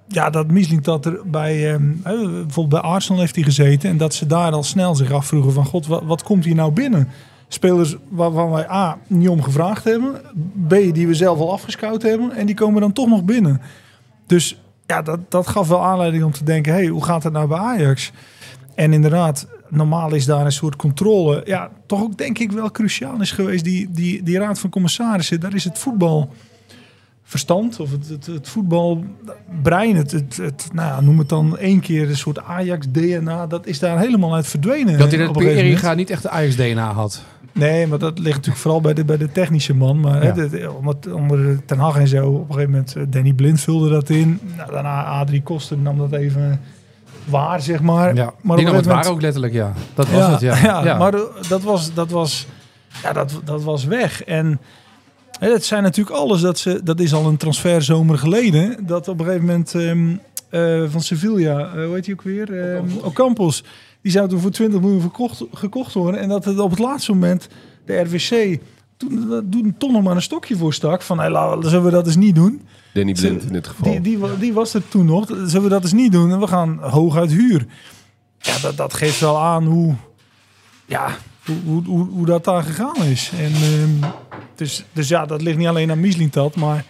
ja, 0.08 0.30
dat 0.30 0.50
Misling 0.50 0.82
dat 0.82 1.06
er 1.06 1.20
bij, 1.24 1.72
ehm, 1.72 1.90
eh, 2.02 2.12
bijvoorbeeld 2.20 2.68
bij 2.68 2.80
Arsenal 2.90 3.20
heeft 3.20 3.34
hij 3.34 3.44
gezeten. 3.44 3.90
En 3.90 3.96
dat 3.96 4.14
ze 4.14 4.26
daar 4.26 4.52
al 4.52 4.62
snel 4.62 4.94
zich 4.94 5.12
afvroegen 5.12 5.52
van, 5.52 5.64
god, 5.64 5.86
wat, 5.86 6.02
wat 6.04 6.22
komt 6.22 6.44
hier 6.44 6.54
nou 6.54 6.72
binnen? 6.72 7.08
Spelers 7.48 7.96
waarvan 8.08 8.50
wij 8.50 8.70
A, 8.70 8.98
niet 9.06 9.28
om 9.28 9.42
gevraagd 9.42 9.84
hebben. 9.84 10.20
B, 10.68 10.70
die 10.70 11.06
we 11.06 11.14
zelf 11.14 11.38
al 11.38 11.52
afgescout 11.52 12.02
hebben. 12.02 12.32
En 12.32 12.46
die 12.46 12.54
komen 12.54 12.80
dan 12.80 12.92
toch 12.92 13.08
nog 13.08 13.24
binnen. 13.24 13.60
Dus 14.26 14.60
ja, 14.86 15.02
dat, 15.02 15.30
dat 15.30 15.46
gaf 15.46 15.68
wel 15.68 15.84
aanleiding 15.84 16.24
om 16.24 16.32
te 16.32 16.44
denken, 16.44 16.72
hey, 16.72 16.86
hoe 16.86 17.04
gaat 17.04 17.22
het 17.22 17.32
nou 17.32 17.48
bij 17.48 17.58
Ajax? 17.58 18.12
En 18.74 18.92
inderdaad, 18.92 19.46
normaal 19.68 20.14
is 20.14 20.24
daar 20.24 20.44
een 20.44 20.52
soort 20.52 20.76
controle. 20.76 21.42
Ja, 21.44 21.70
toch 21.86 22.02
ook 22.02 22.18
denk 22.18 22.38
ik 22.38 22.52
wel 22.52 22.70
cruciaal 22.70 23.20
is 23.20 23.30
geweest. 23.30 23.64
Die, 23.64 23.90
die, 23.90 24.22
die 24.22 24.38
raad 24.38 24.58
van 24.58 24.70
commissarissen, 24.70 25.40
daar 25.40 25.54
is 25.54 25.64
het 25.64 25.78
voetbal 25.78 26.30
verstand 27.28 27.80
of 27.80 27.90
het, 27.90 28.08
het, 28.08 28.26
het 28.26 28.48
voetbalbrein, 28.48 29.96
het, 29.96 30.10
het, 30.10 30.36
het, 30.36 30.68
nou 30.72 30.88
ja, 30.88 31.00
noem 31.00 31.18
het 31.18 31.28
dan 31.28 31.58
één 31.58 31.80
keer 31.80 32.08
een 32.08 32.16
soort 32.16 32.38
Ajax-DNA, 32.42 33.46
dat 33.46 33.66
is 33.66 33.78
daar 33.78 33.98
helemaal 33.98 34.34
uit 34.34 34.46
verdwenen. 34.46 34.98
Dat 34.98 35.10
hij 35.10 35.26
moment. 35.26 35.44
Eringa 35.46 35.94
niet 35.94 36.10
echt 36.10 36.22
de 36.22 36.30
Ajax-DNA 36.30 36.92
had. 36.92 37.22
Nee, 37.52 37.86
maar 37.86 37.98
dat 37.98 38.18
ligt 38.18 38.36
natuurlijk 38.36 38.56
vooral 38.62 38.80
bij 38.80 38.94
de, 38.94 39.04
bij 39.04 39.16
de 39.16 39.32
technische 39.32 39.74
man. 39.74 40.00
Maar 40.00 40.24
Ja. 40.24 40.34
hè, 40.34 40.48
de- 40.48 40.70
onder, 40.72 41.14
onder 41.14 41.64
Ten 41.64 41.78
Hag 41.78 41.96
en 41.98 42.08
zo, 42.08 42.26
op 42.28 42.48
een 42.48 42.54
gegeven 42.54 42.70
moment, 42.70 42.96
eh, 42.96 43.02
Danny 43.08 43.32
Blind 43.32 43.60
vulde 43.60 43.88
dat 43.90 44.08
in. 44.10 44.40
Nou, 44.56 44.72
daarna 44.72 45.04
Adrie 45.04 45.42
Koster 45.42 45.78
nam 45.78 45.98
dat 45.98 46.12
even 46.12 46.60
waar, 47.24 47.60
zeg 47.60 47.80
maar. 47.80 48.14
Ja. 48.14 48.32
maar 48.40 48.56
die 48.56 48.66
nam 48.66 48.74
het 48.74 48.84
gegeven 48.84 48.84
waar 48.84 48.94
moment- 48.94 49.14
ook 49.14 49.20
letterlijk, 49.20 49.52
ja. 49.52 49.72
Dat 49.94 50.08
was 50.08 50.20
ja, 50.20 50.30
het, 50.30 50.40
ja. 50.62 50.84
ja, 50.84 50.98
maar 50.98 51.14
eh, 51.14 51.20
dat 51.48 51.62
was, 51.62 51.94
dat 51.94 52.10
was, 52.10 52.46
ja, 53.02 53.12
dat, 53.12 53.40
dat 53.44 53.62
was 53.62 53.84
weg. 53.84 54.24
En 54.24 54.60
het 55.38 55.64
zijn 55.64 55.82
natuurlijk 55.82 56.16
alles, 56.16 56.40
dat, 56.40 56.58
ze, 56.58 56.80
dat 56.84 57.00
is 57.00 57.12
al 57.14 57.26
een 57.26 57.36
transferzomer 57.36 58.18
geleden, 58.18 58.86
dat 58.86 59.08
op 59.08 59.18
een 59.18 59.24
gegeven 59.26 59.46
moment 59.46 59.74
eh, 60.50 60.82
van 60.90 61.00
Sevilla, 61.00 61.58
eh, 61.74 61.84
hoe 61.84 61.94
heet 61.94 62.04
hij 62.06 62.14
ook 62.14 62.22
weer? 62.22 62.72
Ehm, 62.74 62.84
Ocampos. 63.02 63.64
Die 64.02 64.12
zou 64.12 64.28
toen 64.28 64.40
voor 64.40 64.50
20 64.50 64.80
miljoen 64.80 65.00
verkocht, 65.00 65.42
gekocht 65.52 65.94
worden. 65.94 66.20
En 66.20 66.28
dat 66.28 66.44
het 66.44 66.58
op 66.58 66.70
het 66.70 66.78
laatste 66.78 67.12
moment 67.12 67.48
de 67.86 68.00
RWC 68.00 68.58
toen, 68.96 69.32
eh, 69.32 69.38
toen 69.50 69.74
toch 69.78 69.90
nog 69.92 70.02
maar 70.02 70.16
een 70.16 70.22
stokje 70.22 70.56
voor 70.56 70.74
stak. 70.74 71.02
Van, 71.02 71.18
hey, 71.18 71.30
laten 71.30 71.58
we- 71.60 71.68
zullen 71.68 71.84
we 71.84 71.90
dat 71.90 72.06
eens 72.06 72.16
niet 72.16 72.34
doen? 72.34 72.62
Danny 72.94 73.12
Blind 73.12 73.42
in 73.42 73.52
dit 73.52 73.66
geval. 73.66 74.02
Die, 74.02 74.18
die 74.38 74.52
was 74.52 74.74
er 74.74 74.88
toen 74.88 75.04
nog. 75.06 75.26
Zullen 75.26 75.62
we 75.62 75.68
dat 75.68 75.82
eens 75.82 75.92
niet 75.92 76.12
doen? 76.12 76.30
En 76.32 76.40
we 76.40 76.46
gaan 76.46 76.78
hooguit 76.80 77.30
huur. 77.30 77.66
Ja, 78.38 78.58
dat, 78.62 78.76
dat 78.76 78.94
geeft 78.94 79.20
wel 79.20 79.38
aan 79.38 79.64
hoe, 79.64 79.94
ja, 80.86 81.16
hoe, 81.64 82.26
dat 82.26 82.44
daar 82.44 82.62
gegaan 82.62 83.02
is. 83.04 83.32
En, 83.38 83.52
ehm, 83.52 84.10
dus, 84.54 84.84
dus 84.92 85.08
ja, 85.08 85.26
dat 85.26 85.42
ligt 85.42 85.58
niet 85.58 85.66
alleen 85.66 85.90
aan 85.90 86.00
Mislintat, 86.00 86.56
maar 86.56 86.84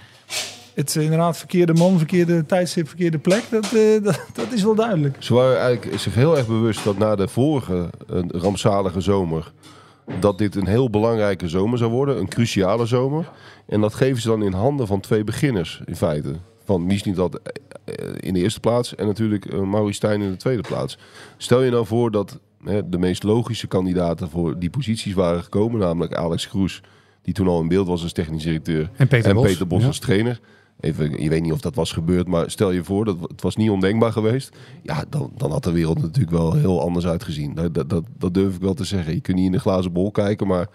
het 0.79 0.95
inderdaad 0.95 1.37
verkeerde 1.37 1.75
man, 1.75 1.99
verkeerde 1.99 2.47
tijdstip, 2.47 2.89
verkeerde 2.89 3.19
plek. 3.19 3.45
Dat, 3.51 3.73
eh, 3.73 4.03
dat, 4.33 4.53
is 4.53 4.63
wel 4.63 4.75
duidelijk. 4.75 5.17
Ze 5.19 5.35
waren 5.35 5.59
eigenlijk 5.59 6.01
zich 6.01 6.15
heel 6.15 6.37
erg 6.37 6.47
bewust 6.47 6.85
dat 6.85 6.99
na 6.99 7.17
de 7.17 7.29
vorige 7.29 7.91
eh, 8.09 8.19
rampzalige 8.29 9.01
zomer... 9.01 9.53
dat 10.21 10.39
dit 10.39 10.55
een 10.55 10.67
heel 10.67 10.91
belangrijke 10.91 11.49
zomer 11.49 11.79
zou 11.79 11.91
worden. 11.91 12.19
Een 12.19 12.29
cruciale 12.29 12.87
zomer. 12.87 13.31
En 13.67 13.81
dat 13.81 13.95
geven 13.95 14.23
ze 14.23 14.29
dan 14.29 14.43
in 14.43 14.53
handen 14.53 14.87
van 14.87 15.01
twee 15.01 15.25
beginners, 15.25 15.81
in 15.85 15.97
feite. 15.97 16.35
Van 16.65 16.87
Mislintat 16.87 17.41
eh, 17.85 17.95
in 18.21 18.35
de 18.35 18.41
eerste 18.41 18.61
plaats 18.61 18.95
en 18.95 19.07
natuurlijk 19.07 19.53
Maurice 19.53 19.95
Stijn 19.95 20.21
in 20.21 20.31
de 20.31 20.37
tweede 20.37 20.63
plaats. 20.69 20.99
Stel 21.37 21.63
je 21.63 21.71
nou 21.71 21.87
voor 21.87 22.11
dat 22.11 22.39
de 22.65 22.99
meest 22.99 23.23
logische 23.23 23.67
kandidaten 23.67 24.29
voor 24.31 24.59
die 24.59 24.71
posities 24.71 25.15
waren 25.15 25.43
gekomen... 25.43 25.81
namelijk 25.81 26.15
Alex 26.15 26.49
Kroes, 26.49 26.83
die 27.23 27.35
toen 27.35 27.49
al 27.49 27.61
in 27.61 27.69
beeld 27.69 27.87
was 27.87 28.03
als 28.03 28.13
technisch 28.13 28.43
directeur... 28.43 28.91
En 28.97 29.09
Peter 29.09 29.29
en 29.31 29.35
Bos. 29.37 29.45
Peter 29.47 29.67
Bos 29.67 29.81
Ja. 29.81 29.87
als 29.87 29.99
trainer. 29.99 30.41
Even, 30.81 31.23
je 31.23 31.29
weet 31.29 31.43
niet 31.43 31.53
of 31.53 31.61
dat 31.61 31.75
was 31.75 31.93
gebeurd, 31.93 32.27
maar 32.27 32.51
stel 32.51 32.71
je 32.71 32.85
voor, 32.85 33.05
dat 33.05 33.17
het 33.21 33.43
was 33.43 33.57
niet 33.57 33.71
ondenkbaar 33.71 34.13
geweest. 34.13 34.57
Ja, 34.83 35.05
dan, 35.09 35.33
dan 35.37 35.51
had 35.51 35.65
de 35.65 35.73
wereld 35.73 36.01
natuurlijk 36.01 36.37
wel 36.37 36.53
heel 36.55 36.81
anders 36.81 37.07
uitgezien. 37.07 37.55
Dat, 37.55 37.75
dat, 37.75 37.91
dat, 37.91 38.05
dat 38.19 38.35
durf 38.35 38.55
ik 38.55 38.61
wel 38.61 38.75
te 38.75 38.85
zeggen. 38.85 39.15
Je 39.15 39.21
kunt 39.21 39.37
niet 39.37 39.47
in 39.47 39.53
de 39.53 39.61
glazen 39.61 39.93
bol 39.93 40.11
kijken, 40.11 40.47
maar 40.47 40.67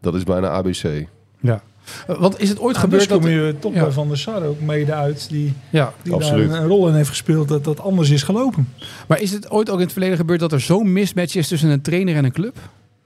dat 0.00 0.14
is 0.14 0.22
bijna 0.24 0.48
ABC. 0.48 1.06
Ja. 1.40 1.62
Eh, 2.08 2.18
Want 2.20 2.40
is 2.40 2.48
het 2.48 2.60
ooit 2.60 2.76
gebeurd 2.76 3.00
dus 3.00 3.10
dat... 3.10 3.20
kom 3.20 3.30
je 3.30 3.54
toch 3.58 3.74
ja. 3.74 3.82
bij 3.82 3.90
Van 3.90 4.08
der 4.08 4.18
Sar 4.18 4.42
ook 4.42 4.60
mede 4.60 4.94
uit, 4.94 5.28
die, 5.28 5.52
Ja, 5.70 5.92
die 6.02 6.12
Absoluut. 6.12 6.48
daar 6.48 6.56
een, 6.56 6.62
een 6.62 6.68
rol 6.68 6.88
in 6.88 6.94
heeft 6.94 7.08
gespeeld 7.08 7.48
dat 7.48 7.64
dat 7.64 7.80
anders 7.80 8.10
is 8.10 8.22
gelopen. 8.22 8.68
maar 9.08 9.20
is 9.20 9.30
het 9.32 9.50
ooit 9.50 9.70
ook 9.70 9.76
in 9.76 9.82
het 9.84 9.92
verleden 9.92 10.16
gebeurd 10.16 10.40
dat 10.40 10.52
er 10.52 10.60
zo'n 10.60 10.92
mismatch 10.92 11.34
is 11.34 11.48
tussen 11.48 11.68
een 11.70 11.82
trainer 11.82 12.16
en 12.16 12.24
een 12.24 12.32
club? 12.32 12.56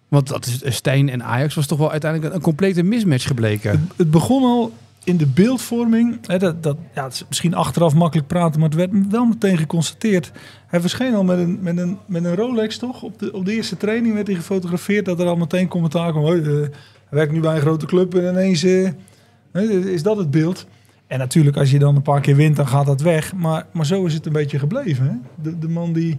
Want 0.08 0.28
dat 0.28 0.46
is 0.46 0.62
eh, 0.62 0.72
Stijn 0.72 1.08
en 1.08 1.24
Ajax 1.24 1.54
was 1.54 1.66
toch 1.66 1.78
wel 1.78 1.90
uiteindelijk 1.90 2.34
een 2.34 2.40
complete 2.40 2.82
mismatch 2.82 3.26
gebleken. 3.26 3.70
Het, 3.70 3.80
het 3.96 4.10
begon 4.10 4.42
al 4.42 4.72
in 5.04 5.16
de 5.16 5.26
beeldvorming. 5.26 6.18
Hè, 6.26 6.38
dat, 6.38 6.62
dat, 6.62 6.76
ja, 6.94 7.04
het 7.04 7.12
is 7.12 7.24
misschien 7.28 7.54
achteraf 7.54 7.94
makkelijk 7.94 8.28
praten, 8.28 8.60
maar 8.60 8.68
het 8.68 8.78
werd 8.78 8.90
wel 9.10 9.24
meteen 9.24 9.58
geconstateerd. 9.58 10.30
Hij 10.66 10.80
verscheen 10.80 11.14
al 11.14 11.24
met 11.24 11.38
een, 11.38 11.58
met 11.62 11.78
een, 11.78 11.98
met 12.06 12.24
een 12.24 12.34
Rolex, 12.34 12.78
toch? 12.78 13.02
Op 13.02 13.18
de, 13.18 13.32
op 13.32 13.44
de 13.44 13.52
eerste 13.52 13.76
training 13.76 14.14
werd 14.14 14.26
hij 14.26 14.36
gefotografeerd. 14.36 15.04
Dat 15.04 15.20
er 15.20 15.26
al 15.26 15.36
meteen 15.36 15.68
commentaar 15.68 16.10
kwam. 16.10 16.22
"Hoi, 16.22 16.42
eh, 16.42 16.46
hij 16.48 16.68
werkt 17.10 17.32
nu 17.32 17.40
bij 17.40 17.54
een 17.54 17.60
grote 17.60 17.86
club 17.86 18.14
en 18.14 18.32
ineens 18.32 18.62
eh, 18.62 18.90
is 19.84 20.02
dat 20.02 20.16
het 20.16 20.30
beeld. 20.30 20.66
En 21.06 21.18
natuurlijk, 21.18 21.56
als 21.56 21.70
je 21.70 21.78
dan 21.78 21.96
een 21.96 22.02
paar 22.02 22.20
keer 22.20 22.36
wint, 22.36 22.56
dan 22.56 22.68
gaat 22.68 22.86
dat 22.86 23.00
weg. 23.00 23.34
Maar, 23.34 23.66
maar 23.72 23.86
zo 23.86 24.04
is 24.04 24.14
het 24.14 24.26
een 24.26 24.32
beetje 24.32 24.58
gebleven. 24.58 25.04
Hè? 25.04 25.12
De, 25.42 25.58
de 25.58 25.68
man 25.68 25.92
die, 25.92 26.18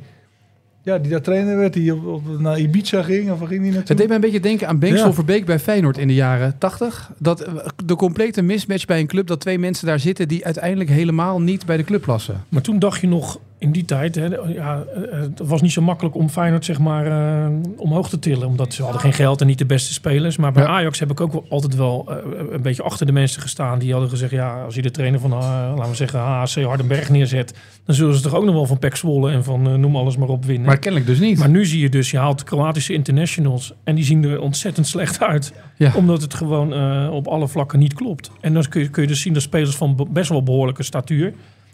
ja, 0.81 0.97
die 0.97 1.11
daar 1.11 1.21
trainer 1.21 1.57
werd, 1.57 1.73
die 1.73 1.93
op, 1.93 2.05
op, 2.05 2.39
naar 2.39 2.59
Ibiza 2.59 3.03
ging, 3.03 3.31
of 3.31 3.39
ging 3.39 3.49
hij 3.49 3.59
naartoe? 3.59 3.87
Het 3.87 3.97
deed 3.97 4.07
mij 4.07 4.15
een 4.15 4.21
beetje 4.21 4.39
denken 4.39 4.67
aan 4.67 4.79
Banks 4.79 4.99
Ja. 4.99 5.05
Overbeek 5.05 5.45
bij 5.45 5.59
Feyenoord 5.59 5.97
in 5.97 6.07
de 6.07 6.13
jaren 6.13 6.57
80. 6.57 7.11
Dat 7.17 7.41
eh, 7.41 7.55
de 7.85 7.95
complete 7.95 8.41
mismatch 8.41 8.85
bij 8.85 8.99
een 8.99 9.07
club, 9.07 9.27
dat 9.27 9.39
twee 9.39 9.59
mensen 9.59 9.87
daar 9.87 9.99
zitten 9.99 10.27
die 10.27 10.45
uiteindelijk 10.45 10.89
helemaal 10.89 11.41
niet 11.41 11.65
bij 11.65 11.77
de 11.77 11.83
club 11.83 12.01
passen. 12.01 12.43
Maar 12.49 12.61
toen 12.61 12.79
dacht 12.79 13.01
je 13.01 13.07
nog 13.07 13.39
in 13.61 13.71
die 13.71 13.85
tijd, 13.85 14.15
hè, 14.15 14.25
ja, 14.47 14.83
eh, 14.95 15.19
het 15.19 15.39
was 15.43 15.61
niet 15.61 15.71
zo 15.71 15.81
makkelijk 15.81 16.15
om 16.15 16.29
Feyenoord 16.29 16.65
zeg 16.65 16.79
maar, 16.79 17.05
eh, 17.05 17.49
omhoog 17.77 18.09
te 18.09 18.19
tillen. 18.19 18.47
Omdat 18.47 18.73
ze 18.73 18.83
hadden 18.83 19.01
geen 19.01 19.13
geld 19.13 19.41
en 19.41 19.47
niet 19.47 19.57
de 19.57 19.65
beste 19.65 19.93
spelers. 19.93 20.37
Maar 20.37 20.51
bij 20.51 20.63
Ja. 20.63 20.69
Ajax 20.69 20.99
heb 20.99 21.11
ik 21.11 21.21
ook 21.21 21.31
wel 21.31 21.45
altijd 21.49 21.75
wel 21.75 22.05
eh, 22.09 22.15
een 22.51 22.61
beetje 22.61 22.83
achter 22.83 23.05
de 23.05 23.11
mensen 23.11 23.41
gestaan. 23.41 23.79
Die 23.79 23.91
hadden 23.91 24.09
gezegd, 24.09 24.31
ja, 24.31 24.63
als 24.63 24.75
je 24.75 24.81
de 24.81 24.91
trainer 24.91 25.19
van, 25.19 25.31
eh, 25.31 25.37
laten 25.75 25.89
we 25.89 25.95
zeggen, 25.95 26.19
HC 26.19 26.63
Hardenberg 26.63 27.09
neerzet. 27.09 27.53
Dan 27.85 27.95
zullen 27.95 28.15
ze 28.15 28.21
toch 28.21 28.35
ook 28.35 28.43
nog 28.45 28.53
wel 28.53 28.65
van 28.65 28.79
Pek 28.79 28.95
Zwolle 28.95 29.31
en 29.31 29.43
van 29.43 29.79
noem 29.79 29.95
alles 29.95 30.17
maar 30.17 30.29
op 30.29 30.45
winnen. 30.45 30.65
Maar 30.67 30.79
kennelijk 30.79 31.09
dus 31.09 31.19
niet. 31.19 31.37
Maar 31.39 31.49
nu 31.49 31.65
zie 31.65 31.79
je 31.79 31.89
dus, 31.89 32.11
je 32.11 32.17
haalt 32.17 32.43
Kroatische 32.43 32.93
internationals 32.93 33.73
en 33.83 33.95
die 33.95 34.03
zien 34.03 34.23
er 34.23 34.39
ontzettend 34.41 34.87
slecht 34.87 35.21
uit. 35.23 35.53
Ja. 35.77 35.91
Omdat 35.95 36.21
het 36.21 36.33
gewoon 36.33 36.73
op 37.09 37.27
alle 37.27 37.47
vlakken 37.47 37.79
niet 37.79 37.93
klopt. 37.93 38.31
En 38.41 38.53
dan 38.53 38.63
kun 38.69 38.81
je, 38.81 38.89
kun 38.89 39.01
je 39.01 39.07
dus 39.07 39.21
zien 39.21 39.33
dat 39.33 39.41
spelers 39.41 39.75
van 39.75 39.95
be- 39.95 40.05
best 40.09 40.29
wel 40.29 40.43
behoorlijke 40.43 40.83
statuur, 40.83 41.33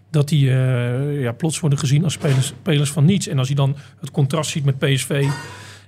dat 0.10 0.28
die 0.28 0.50
eh, 0.50 1.22
ja, 1.22 1.32
plots 1.32 1.60
worden 1.60 1.80
gezien 1.80 2.04
als 2.04 2.14
spelers, 2.14 2.48
spelers 2.48 2.92
van 2.92 3.06
niets. 3.06 3.28
En 3.28 3.40
als 3.40 3.48
je 3.48 3.56
dan 3.56 3.76
het 4.00 4.12
contrast 4.12 4.52
ziet 4.52 4.66
met 4.66 4.78
PSV 4.80 5.26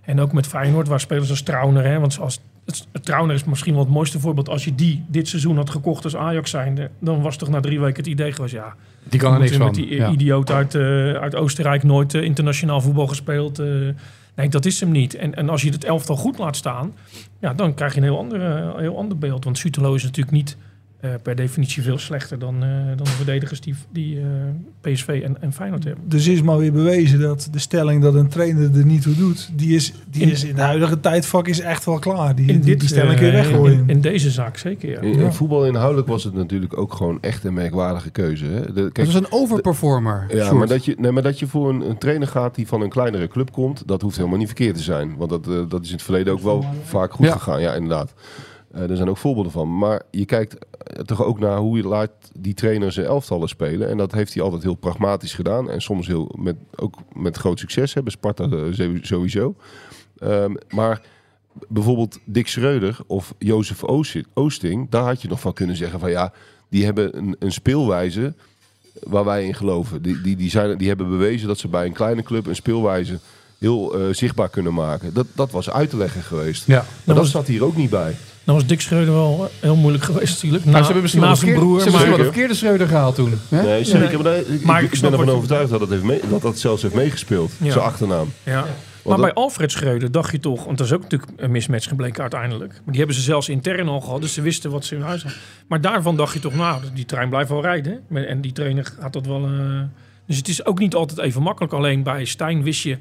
en 0.05 0.19
ook 0.19 0.33
met 0.33 0.47
Feyenoord, 0.47 0.87
waar 0.87 0.99
spelers 0.99 1.29
als 1.29 1.41
Trauner, 1.41 1.83
hè, 1.83 1.99
want 1.99 2.19
als, 2.19 2.39
het, 2.65 2.87
het 2.91 3.05
Trauner 3.05 3.35
is 3.35 3.43
misschien 3.43 3.73
wel 3.73 3.83
het 3.83 3.91
mooiste 3.93 4.19
voorbeeld. 4.19 4.49
Als 4.49 4.63
je 4.65 4.75
die 4.75 5.03
dit 5.07 5.27
seizoen 5.27 5.55
had 5.55 5.69
gekocht 5.69 6.03
als 6.03 6.15
Ajax 6.15 6.49
zijnde, 6.49 6.89
dan 6.99 7.21
was 7.21 7.37
toch 7.37 7.49
na 7.49 7.59
drie 7.59 7.79
weken 7.79 7.97
het 7.97 8.07
idee 8.07 8.31
geweest, 8.31 8.53
ja, 8.53 8.75
die 9.03 9.19
kan 9.19 9.33
er 9.33 9.39
niks 9.39 9.55
van. 9.55 9.65
Met 9.65 9.75
die 9.75 9.95
Ja. 9.95 10.11
idioot 10.11 10.51
uit, 10.51 10.75
eh, 10.75 10.81
uit 11.13 11.35
Oostenrijk 11.35 11.83
nooit 11.83 12.13
eh, 12.13 12.21
internationaal 12.23 12.81
voetbal 12.81 13.07
gespeeld. 13.07 13.57
nee, 14.35 14.49
dat 14.49 14.65
is 14.65 14.79
hem 14.79 14.91
niet. 14.91 15.15
En, 15.15 15.35
en 15.35 15.49
als 15.49 15.61
je 15.61 15.69
het 15.69 15.83
elftal 15.83 16.15
goed 16.15 16.37
laat 16.37 16.55
staan, 16.55 16.93
ja, 17.39 17.53
dan 17.53 17.73
krijg 17.73 17.91
je 17.93 17.97
een 17.97 18.03
heel 18.05 18.17
ander, 18.17 18.41
eh, 18.41 18.75
heel 18.77 18.97
ander 18.97 19.17
beeld. 19.17 19.43
Want 19.43 19.57
Sutelo 19.57 19.93
is 19.93 20.03
natuurlijk 20.03 20.35
niet 20.35 20.57
eh, 20.99 21.09
per 21.23 21.35
definitie 21.35 21.83
veel 21.83 21.97
slechter 21.97 22.39
dan, 22.39 22.63
eh, 22.63 22.69
dan 22.87 22.97
de 22.97 23.05
verdedigers 23.09 23.61
die, 23.61 23.75
die 23.91 24.19
eh, 24.19 24.25
PSV 24.81 25.21
en, 25.25 25.41
en 25.41 25.53
Feyenoord 25.53 25.83
hebben. 25.83 26.03
Dus 26.09 26.27
is 26.27 26.41
maar 26.41 26.57
weer 26.57 26.71
bewezen 26.71 27.19
dat 27.19 27.47
de 27.51 27.59
stelling 27.59 28.01
dat 28.01 28.13
een 28.13 28.27
trainer 28.27 28.77
er 28.77 28.85
niet 28.85 29.01
toe 29.01 29.15
doet, 29.15 29.49
die 29.53 29.75
is, 29.75 29.93
die 30.09 30.21
In- 30.21 30.29
is 30.31 30.43
in 30.43 30.55
de 30.55 30.61
huidige 30.61 30.99
tijdvak 30.99 31.47
is 31.47 31.59
echt 31.59 31.85
wel 31.85 31.99
klaar. 31.99 32.35
Die, 32.35 32.45
In, 32.47 32.53
die, 32.55 32.63
dit, 32.65 32.79
die 32.79 32.89
stelling 32.89 33.15
kun 33.17 33.25
je 33.25 33.31
weggooien. 33.31 33.79
in, 33.79 33.89
in 33.89 34.01
deze 34.01 34.29
zaak 34.31 34.57
zeker, 34.57 34.89
ja. 34.89 34.99
In, 34.99 35.19
in 35.19 35.31
voetbal 35.33 35.65
inhoudelijk 35.65 36.07
was 36.07 36.23
het 36.23 36.33
natuurlijk 36.33 36.77
ook 36.77 36.93
gewoon 36.93 37.17
echt 37.21 37.43
een 37.43 37.53
merkwaardige 37.53 38.09
keuze. 38.09 38.45
Hè? 38.45 38.73
De, 38.73 38.81
Het 38.81 38.91
kijk, 38.93 39.07
was 39.07 39.15
een 39.15 39.31
overperformer. 39.31 40.25
ja, 40.35 40.53
maar 40.53 40.67
dat, 40.67 40.85
je, 40.85 40.95
nee, 40.97 41.11
maar 41.11 41.23
dat 41.23 41.39
je 41.39 41.47
voor 41.47 41.69
een, 41.69 41.89
een 41.89 41.97
trainer 41.97 42.27
gaat 42.27 42.55
die 42.55 42.67
van 42.67 42.81
een 42.81 42.89
kleinere 42.89 43.27
club 43.27 43.51
komt, 43.51 43.83
dat 43.87 44.01
hoeft 44.01 44.17
helemaal 44.17 44.37
niet 44.37 44.47
verkeerd 44.47 44.75
te 44.75 44.83
zijn. 44.83 45.15
Want 45.17 45.29
dat, 45.29 45.47
eh, 45.47 45.53
dat 45.69 45.81
is 45.81 45.87
in 45.87 45.93
het 45.95 46.03
verleden 46.03 46.33
ook 46.33 46.39
wel 46.41 46.65
vaak 46.83 47.11
goed 47.13 47.25
Ja. 47.25 47.31
gegaan. 47.31 47.61
Ja, 47.61 47.73
inderdaad. 47.73 48.13
Eh, 48.71 48.89
er 48.89 48.95
zijn 48.95 49.09
ook 49.09 49.17
voorbeelden 49.17 49.51
van. 49.51 49.77
Maar 49.77 50.01
je 50.11 50.25
kijkt 50.25 50.55
toch 51.05 51.23
ook 51.23 51.39
naar 51.39 51.57
hoe 51.57 51.77
je 51.77 51.83
laat 51.87 52.11
die 52.33 52.53
trainer 52.53 52.91
zijn 52.91 53.05
elftallen 53.05 53.49
spelen. 53.49 53.89
En 53.89 53.97
dat 53.97 54.11
heeft 54.11 54.33
hij 54.33 54.43
altijd 54.43 54.63
heel 54.63 54.75
pragmatisch 54.75 55.33
gedaan. 55.33 55.69
En 55.69 55.81
soms 55.81 56.07
heel 56.07 56.35
met, 56.37 56.55
ook 56.75 56.95
met 57.13 57.37
groot 57.37 57.59
succes. 57.59 57.93
Hebben 57.93 58.11
Sparta 58.11 58.43
eh, 58.49 58.97
sowieso. 59.01 59.55
Ehm, 60.19 60.53
maar 60.69 61.01
bijvoorbeeld 61.67 62.19
Dick 62.25 62.47
Schreuder 62.47 62.97
of 63.07 63.33
Jozef 63.37 63.83
Oost- 63.83 64.21
Oosting, 64.33 64.89
daar 64.89 65.03
had 65.03 65.21
je 65.21 65.27
nog 65.27 65.39
van 65.39 65.53
kunnen 65.53 65.75
zeggen 65.75 65.99
van 65.99 66.09
ja, 66.11 66.33
die 66.69 66.85
hebben 66.85 67.17
een, 67.17 67.35
een 67.39 67.51
speelwijze 67.51 68.33
waar 69.03 69.25
wij 69.25 69.45
in 69.45 69.53
geloven. 69.55 70.01
Die, 70.01 70.21
die, 70.21 70.35
die, 70.35 70.49
zijn, 70.49 70.77
die 70.77 70.87
hebben 70.87 71.09
bewezen 71.09 71.47
dat 71.47 71.57
ze 71.57 71.67
bij 71.67 71.85
een 71.85 71.93
kleine 71.93 72.23
club 72.23 72.45
een 72.47 72.55
speelwijze 72.55 73.19
heel 73.57 73.93
eh, 73.99 74.13
zichtbaar 74.13 74.49
kunnen 74.49 74.73
maken. 74.73 75.13
Dat, 75.13 75.25
dat 75.35 75.51
was 75.51 75.69
uit 75.69 75.89
te 75.89 75.97
leggen 75.97 76.21
geweest. 76.21 76.65
Ja. 76.67 76.75
Maar 76.75 76.85
dat 77.05 77.15
was- 77.17 77.29
staat 77.29 77.47
hier 77.47 77.63
ook 77.63 77.75
niet 77.75 77.89
bij. 77.89 78.15
Dan 78.43 78.55
was 78.55 78.65
Dick 78.65 78.81
Schreuder 78.81 79.13
wel 79.13 79.49
heel 79.59 79.75
moeilijk 79.75 80.03
geweest 80.03 80.33
natuurlijk. 80.33 80.63
Nou, 80.65 80.75
Na, 80.75 80.79
ze 80.79 80.83
hebben 80.85 81.01
misschien 81.01 81.21
wel 81.23 81.31
na 81.31 81.35
zijn 81.35 81.53
broer. 81.53 81.77
ze 81.79 81.83
hebben 81.83 81.91
misschien 81.93 82.09
maar- 82.09 82.17
wel 82.17 82.17
de 82.17 82.23
verkeerde 82.33 82.53
Schreuder 82.53 82.87
gehaald 82.87 83.15
toen. 83.15 83.33
Hè? 83.49 83.61
Nee, 83.63 83.83
zeker. 83.83 84.21
Maar, 84.23 84.35
ik, 84.37 84.63
Maar 84.65 84.77
ik, 84.77 84.83
ik 84.83 84.89
ben 84.89 84.97
snap 84.99 85.11
ervan 85.11 85.29
overtuigd 85.29 85.69
dat 85.69 85.79
het, 85.81 85.89
heeft 85.89 86.03
mee, 86.03 86.19
dat 86.29 86.41
dat 86.41 86.59
zelfs 86.59 86.81
heeft 86.81 86.93
meegespeeld. 86.93 87.51
Ja. 87.57 87.71
Zijn 87.71 87.83
achternaam. 87.83 88.31
Ja. 88.43 88.53
Maar 89.03 89.17
dat- 89.17 89.25
bij 89.25 89.33
Alfred 89.33 89.71
Schreuder 89.71 90.11
dacht 90.11 90.31
je 90.31 90.39
toch, 90.39 90.65
want 90.65 90.77
dat 90.77 90.87
is 90.87 90.93
ook 90.93 91.01
natuurlijk 91.01 91.31
een 91.35 91.51
mismatch 91.51 91.87
gebleken 91.87 92.21
uiteindelijk. 92.21 92.71
Maar 92.71 92.81
die 92.85 92.97
hebben 92.97 93.15
ze 93.15 93.21
zelfs 93.21 93.49
intern 93.49 93.87
al 93.87 94.01
gehad, 94.01 94.21
dus 94.21 94.33
ze 94.33 94.41
wisten 94.41 94.71
wat 94.71 94.85
ze 94.85 94.95
in 94.95 95.01
huis 95.01 95.23
hadden. 95.23 95.41
Maar 95.67 95.81
daarvan 95.81 96.15
dacht 96.17 96.33
je 96.33 96.39
toch, 96.39 96.55
nou, 96.55 96.81
die 96.93 97.05
trein 97.05 97.29
blijft 97.29 97.49
wel 97.49 97.61
rijden. 97.61 97.99
hè? 98.13 98.21
En 98.25 98.41
die 98.41 98.51
trainer 98.51 98.93
gaat 98.99 99.13
dat 99.13 99.25
wel. 99.25 99.43
eh, 99.45 99.51
Dus 100.25 100.37
het 100.37 100.47
is 100.47 100.65
ook 100.65 100.79
niet 100.79 100.95
altijd 100.95 101.19
even 101.19 101.41
makkelijk. 101.41 101.73
Alleen 101.73 102.03
bij 102.03 102.25
Stijn 102.25 102.63
wist 102.63 102.81
je 102.83 102.97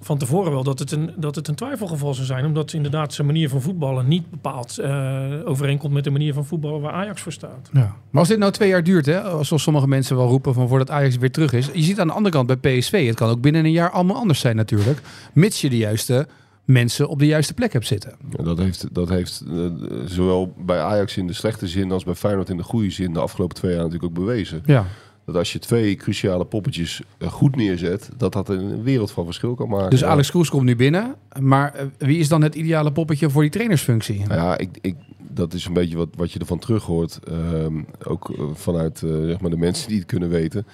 van 0.00 0.18
tevoren 0.18 0.52
wel 0.52 0.62
dat 0.62 0.78
het 0.78 0.92
een, 0.92 1.12
dat 1.16 1.34
het 1.34 1.48
een 1.48 1.54
twijfelgeval 1.54 2.14
zou 2.14 2.26
zijn. 2.26 2.44
Omdat 2.44 2.72
inderdaad 2.72 3.14
zijn 3.14 3.26
manier 3.26 3.48
van 3.48 3.62
voetballen 3.62 4.08
niet 4.08 4.30
bepaald 4.30 4.78
eh, 4.78 5.30
overeenkomt 5.44 5.92
met 5.92 6.04
de 6.04 6.10
manier 6.10 6.34
van 6.34 6.46
voetballen 6.46 6.80
waar 6.80 6.92
Ajax 6.92 7.22
voor 7.22 7.32
staat. 7.32 7.70
Ja. 7.72 7.94
Maar 8.10 8.20
als 8.20 8.28
dit 8.28 8.38
nou 8.38 8.52
twee 8.52 8.68
jaar 8.68 8.84
duurt, 8.84 9.06
hè, 9.06 9.44
zoals 9.44 9.62
sommige 9.62 9.88
mensen 9.88 10.16
wel 10.16 10.28
roepen 10.28 10.54
van 10.54 10.68
voordat 10.68 10.90
Ajax 10.90 11.16
weer 11.16 11.30
terug 11.30 11.52
is. 11.52 11.68
Je 11.72 11.82
ziet 11.82 12.00
aan 12.00 12.06
de 12.06 12.12
andere 12.12 12.34
kant 12.34 12.60
bij 12.60 12.78
PSV, 12.78 13.06
het 13.06 13.16
kan 13.16 13.28
ook 13.28 13.40
binnen 13.40 13.64
een 13.64 13.72
jaar 13.72 13.90
allemaal 13.90 14.16
anders 14.16 14.40
zijn 14.40 14.56
natuurlijk. 14.56 15.00
Mits 15.32 15.60
je 15.60 15.70
de 15.70 15.76
juiste 15.76 16.26
mensen 16.64 17.08
op 17.08 17.18
de 17.18 17.26
juiste 17.26 17.54
plek 17.54 17.72
hebt 17.72 17.86
zitten. 17.86 18.14
Ja, 18.36 18.44
Dat 18.44 18.58
heeft, 18.58 18.86
dat 18.92 19.08
heeft 19.08 19.42
eh, 19.48 19.66
zowel 20.04 20.54
bij 20.58 20.80
Ajax 20.80 21.16
in 21.16 21.26
de 21.26 21.32
slechte 21.32 21.68
zin 21.68 21.92
als 21.92 22.04
bij 22.04 22.14
Feyenoord 22.14 22.48
in 22.48 22.56
de 22.56 22.62
goede 22.62 22.90
zin 22.90 23.12
de 23.12 23.20
afgelopen 23.20 23.56
twee 23.56 23.72
jaar 23.72 23.82
natuurlijk 23.82 24.18
ook 24.18 24.24
bewezen. 24.24 24.62
Ja. 24.66 24.86
Dat 25.26 25.36
als 25.36 25.52
je 25.52 25.58
twee 25.58 25.94
cruciale 25.94 26.44
poppetjes 26.44 27.02
eh, 27.18 27.28
goed 27.28 27.56
neerzet, 27.56 28.10
dat 28.16 28.32
dat 28.32 28.48
een 28.48 28.82
wereld 28.82 29.10
van 29.10 29.24
verschil 29.24 29.54
kan 29.54 29.68
maken. 29.68 29.90
Dus. 29.90 30.04
Alex 30.04 30.30
Kroes 30.30 30.48
komt 30.50 30.64
nu 30.64 30.76
binnen. 30.76 31.14
Maar 31.40 31.74
eh, 31.74 31.86
wie 31.98 32.18
is 32.18 32.28
dan 32.28 32.42
het 32.42 32.54
ideale 32.54 32.92
poppetje 32.92 33.30
voor 33.30 33.42
die 33.42 33.50
trainersfunctie? 33.50 34.18
Nou 34.26 34.34
ja, 34.40 34.58
ik, 34.58 34.78
ik, 34.80 34.96
dat 35.18 35.54
is 35.54 35.64
een 35.66 35.72
beetje 35.72 35.96
wat, 35.96 36.08
wat 36.16 36.32
je 36.32 36.38
ervan 36.38 36.58
terug 36.58 36.84
hoort. 36.84 37.18
Ehm, 37.24 37.82
ook 38.04 38.30
eh, 38.30 38.44
vanuit 38.54 38.98
zeg 38.98 39.40
maar 39.40 39.50
de 39.50 39.56
mensen 39.56 39.88
die 39.88 39.98
het 39.98 40.06
kunnen 40.06 40.28
weten. 40.28 40.66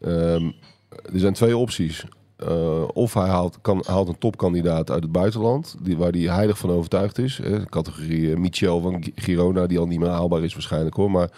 Ehm, 0.00 0.44
er 1.12 1.18
zijn 1.20 1.32
twee 1.32 1.56
opties. 1.56 2.04
Of 2.92 3.14
hij 3.14 3.28
haalt, 3.28 3.58
kan, 3.60 3.84
haalt 3.86 4.08
een 4.08 4.18
topkandidaat 4.18 4.90
uit 4.90 5.02
het 5.02 5.12
buitenland, 5.12 5.76
die, 5.82 5.96
waar 5.96 6.10
hij 6.12 6.20
heilig 6.20 6.58
van 6.58 6.70
overtuigd 6.70 7.18
is. 7.18 7.38
Hè, 7.42 7.64
categorie 7.66 8.36
Michel 8.36 8.80
van 8.80 9.02
Gi- 9.02 9.12
Girona, 9.14 9.66
die 9.66 9.78
al 9.78 9.86
niet 9.86 9.98
meer 9.98 10.08
haalbaar 10.08 10.42
is 10.42 10.52
waarschijnlijk 10.52 10.94
hoor. 10.96 11.10
Maar 11.10 11.30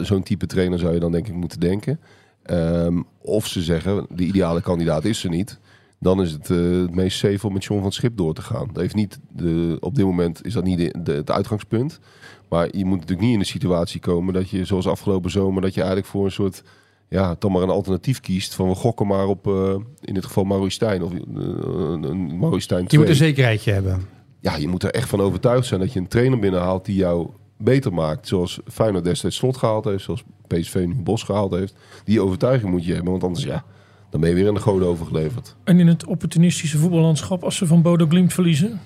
zo'n 0.00 0.22
type 0.22 0.46
trainer 0.46 0.78
zou 0.78 0.94
je 0.94 1.00
dan 1.00 1.12
denk 1.12 1.26
ik 1.28 1.34
moeten 1.34 1.60
denken. 1.60 2.00
Ehm, 2.42 3.02
of 3.22 3.46
ze 3.46 3.62
zeggen, 3.62 4.06
de 4.14 4.24
ideale 4.24 4.60
kandidaat 4.60 5.04
is 5.04 5.24
er 5.24 5.30
niet. 5.30 5.58
Dan 6.00 6.22
is 6.22 6.32
het 6.32 6.50
eh, 6.50 6.56
het 6.58 6.94
meest 6.94 7.18
safe 7.18 7.46
om 7.46 7.52
met 7.52 7.64
John 7.64 7.82
van 7.82 7.92
Schip 7.92 8.16
door 8.16 8.34
te 8.34 8.42
gaan. 8.42 8.66
Dat 8.72 8.82
heeft 8.82 8.94
niet 8.94 9.18
de, 9.32 9.76
op 9.80 9.94
dit 9.94 10.04
moment 10.04 10.44
is 10.46 10.52
dat 10.52 10.64
niet 10.64 10.78
de, 10.78 10.94
de- 11.02 11.12
het 11.12 11.30
uitgangspunt. 11.30 11.98
Maar 12.48 12.68
je 12.76 12.84
moet 12.84 12.94
natuurlijk 12.98 13.20
niet 13.26 13.32
in 13.32 13.38
de 13.38 13.44
situatie 13.44 14.00
komen 14.00 14.34
dat 14.34 14.50
je, 14.50 14.64
zoals 14.64 14.86
afgelopen 14.86 15.30
zomer, 15.30 15.62
dat 15.62 15.74
je 15.74 15.80
eigenlijk 15.80 16.10
voor 16.10 16.24
een 16.24 16.30
soort, 16.30 16.62
ja, 17.08 17.36
dan 17.38 17.52
maar 17.52 17.62
een 17.62 17.68
alternatief 17.70 18.20
kiest. 18.20 18.54
Van 18.54 18.68
we 18.68 18.74
gokken 18.74 19.06
maar 19.06 19.26
op, 19.26 19.46
eh, 19.46 19.74
in 20.00 20.14
dit 20.14 20.24
geval 20.24 20.44
Maurice 20.44 20.98
of 21.02 21.12
eh, 21.12 21.18
een, 22.00 22.38
Maurice 22.38 22.74
Je 22.74 22.80
moet 22.80 22.88
2. 22.88 23.08
een 23.08 23.14
zekerheidje 23.14 23.72
hebben. 23.72 24.00
Ja, 24.40 24.56
je 24.56 24.68
moet 24.68 24.82
er 24.82 24.90
echt 24.90 25.08
van 25.08 25.20
overtuigd 25.20 25.66
zijn 25.66 25.80
dat 25.80 25.92
je 25.92 25.98
een 25.98 26.08
trainer 26.08 26.38
binnenhaalt 26.38 26.84
die 26.84 26.96
jou 26.96 27.28
beter 27.58 27.92
maakt. 27.92 28.28
Zoals 28.28 28.60
Feyenoord 28.66 29.04
destijds 29.04 29.36
Slot 29.36 29.56
gehaald 29.56 29.84
heeft, 29.84 30.04
zoals 30.04 30.22
PSV 30.46 30.84
nu 30.86 30.94
Bos 30.94 31.22
gehaald 31.22 31.52
heeft. 31.52 31.74
Die 32.04 32.20
overtuiging 32.20 32.70
moet 32.70 32.84
je 32.84 32.94
hebben, 32.94 33.10
want 33.10 33.24
anders 33.24 33.44
ja, 33.44 33.64
dan 34.10 34.20
ben 34.20 34.28
je 34.28 34.34
weer 34.34 34.48
aan 34.48 34.54
de 34.54 34.60
goden 34.60 34.88
overgeleverd. 34.88 35.56
En 35.64 35.80
in 35.80 35.86
het 35.86 36.04
opportunistische 36.06 36.78
voetballandschap, 36.78 37.44
als 37.44 37.56
ze 37.56 37.66
van 37.66 37.82
Bodo 37.82 38.06
Glimt 38.06 38.32
verliezen, 38.32 38.80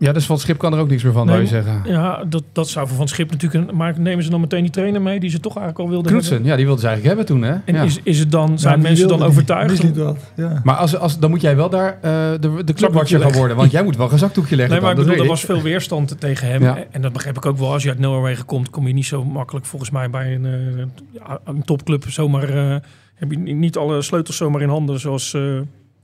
Ja, 0.00 0.12
dus 0.12 0.26
van 0.26 0.34
het 0.34 0.44
schip 0.44 0.58
kan 0.58 0.72
er 0.72 0.78
ook 0.78 0.88
niks 0.88 1.02
meer 1.02 1.12
van, 1.12 1.26
Nee, 1.26 1.46
zou 1.46 1.62
je 1.62 1.70
zeggen. 1.70 1.92
Ja, 1.92 2.24
dat, 2.24 2.42
dat 2.52 2.68
zou 2.68 2.88
voor 2.88 2.96
Van 2.96 3.08
Schip 3.08 3.30
natuurlijk... 3.30 3.70
Een, 3.70 3.76
maar 3.76 4.00
nemen 4.00 4.24
ze 4.24 4.30
dan 4.30 4.40
meteen 4.40 4.62
die 4.62 4.70
trainer 4.70 5.02
mee 5.02 5.20
die 5.20 5.30
ze 5.30 5.40
toch 5.40 5.56
eigenlijk 5.56 5.84
al 5.84 5.88
wilden 5.88 6.10
Knutsen, 6.10 6.32
hebben? 6.32 6.50
ja, 6.50 6.56
die 6.56 6.66
wilde 6.66 6.80
ze 6.80 6.86
eigenlijk 6.86 7.16
hebben 7.18 7.36
toen, 7.36 7.50
hè? 7.50 7.56
En 7.64 7.74
Ja. 7.74 7.82
is, 7.82 8.00
is 8.02 8.18
het 8.18 8.30
dan, 8.30 8.58
zijn 8.58 8.80
mensen 8.80 9.08
dan 9.08 9.18
die? 9.18 9.26
overtuigd? 9.26 9.82
Niet 9.82 9.96
wat. 9.96 10.18
Ja. 10.36 10.60
Maar 10.64 10.74
als, 10.76 10.96
als, 10.96 11.18
dan 11.18 11.30
moet 11.30 11.40
jij 11.40 11.56
wel 11.56 11.70
daar 11.70 11.98
eh, 12.00 12.00
de, 12.40 12.62
de 12.64 12.72
clubwatcher 12.72 13.18
leggen. 13.18 13.30
gaan 13.30 13.38
worden. 13.38 13.56
Want 13.56 13.70
jij 13.70 13.82
moet 13.82 13.96
wel 13.96 14.12
een 14.12 14.18
zakdoekje 14.18 14.56
leggen. 14.56 14.74
Nee, 14.74 14.82
maar 14.82 14.90
ik 14.90 14.96
bedoel, 14.96 15.12
er 15.12 15.18
dat 15.18 15.28
was 15.28 15.40
veel 15.40 15.62
weerstand 15.62 16.20
tegen 16.20 16.48
hem. 16.48 16.62
Ja. 16.62 16.78
En 16.90 17.02
dat 17.02 17.12
begrijp 17.12 17.36
ik 17.36 17.46
ook 17.46 17.58
wel. 17.58 17.72
Als 17.72 17.82
je 17.82 17.88
uit 17.88 17.98
Noorwegen 17.98 18.44
komt, 18.44 18.70
kom 18.70 18.86
je 18.86 18.92
niet 18.92 19.06
zo 19.06 19.24
makkelijk 19.24 19.66
volgens 19.66 19.90
mij 19.90 20.10
bij 20.10 20.34
een, 20.34 20.44
eh, 20.46 21.34
een 21.44 21.64
topclub. 21.64 22.04
Zomaar 22.08 22.48
eh, 22.48 22.76
heb 23.14 23.30
je 23.30 23.36
niet 23.38 23.76
alle 23.76 24.02
sleutels 24.02 24.36
zomaar 24.36 24.62
in 24.62 24.68
handen 24.68 25.00
zoals, 25.00 25.34
eh, 25.34 25.42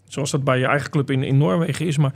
zoals 0.09 0.31
dat 0.31 0.45
bij 0.45 0.59
je 0.59 0.67
eigen 0.67 0.91
club 0.91 1.11
in, 1.11 1.23
in 1.23 1.39
Noorwegen 1.39 1.87
is. 1.87 1.99
Maar 1.99 2.13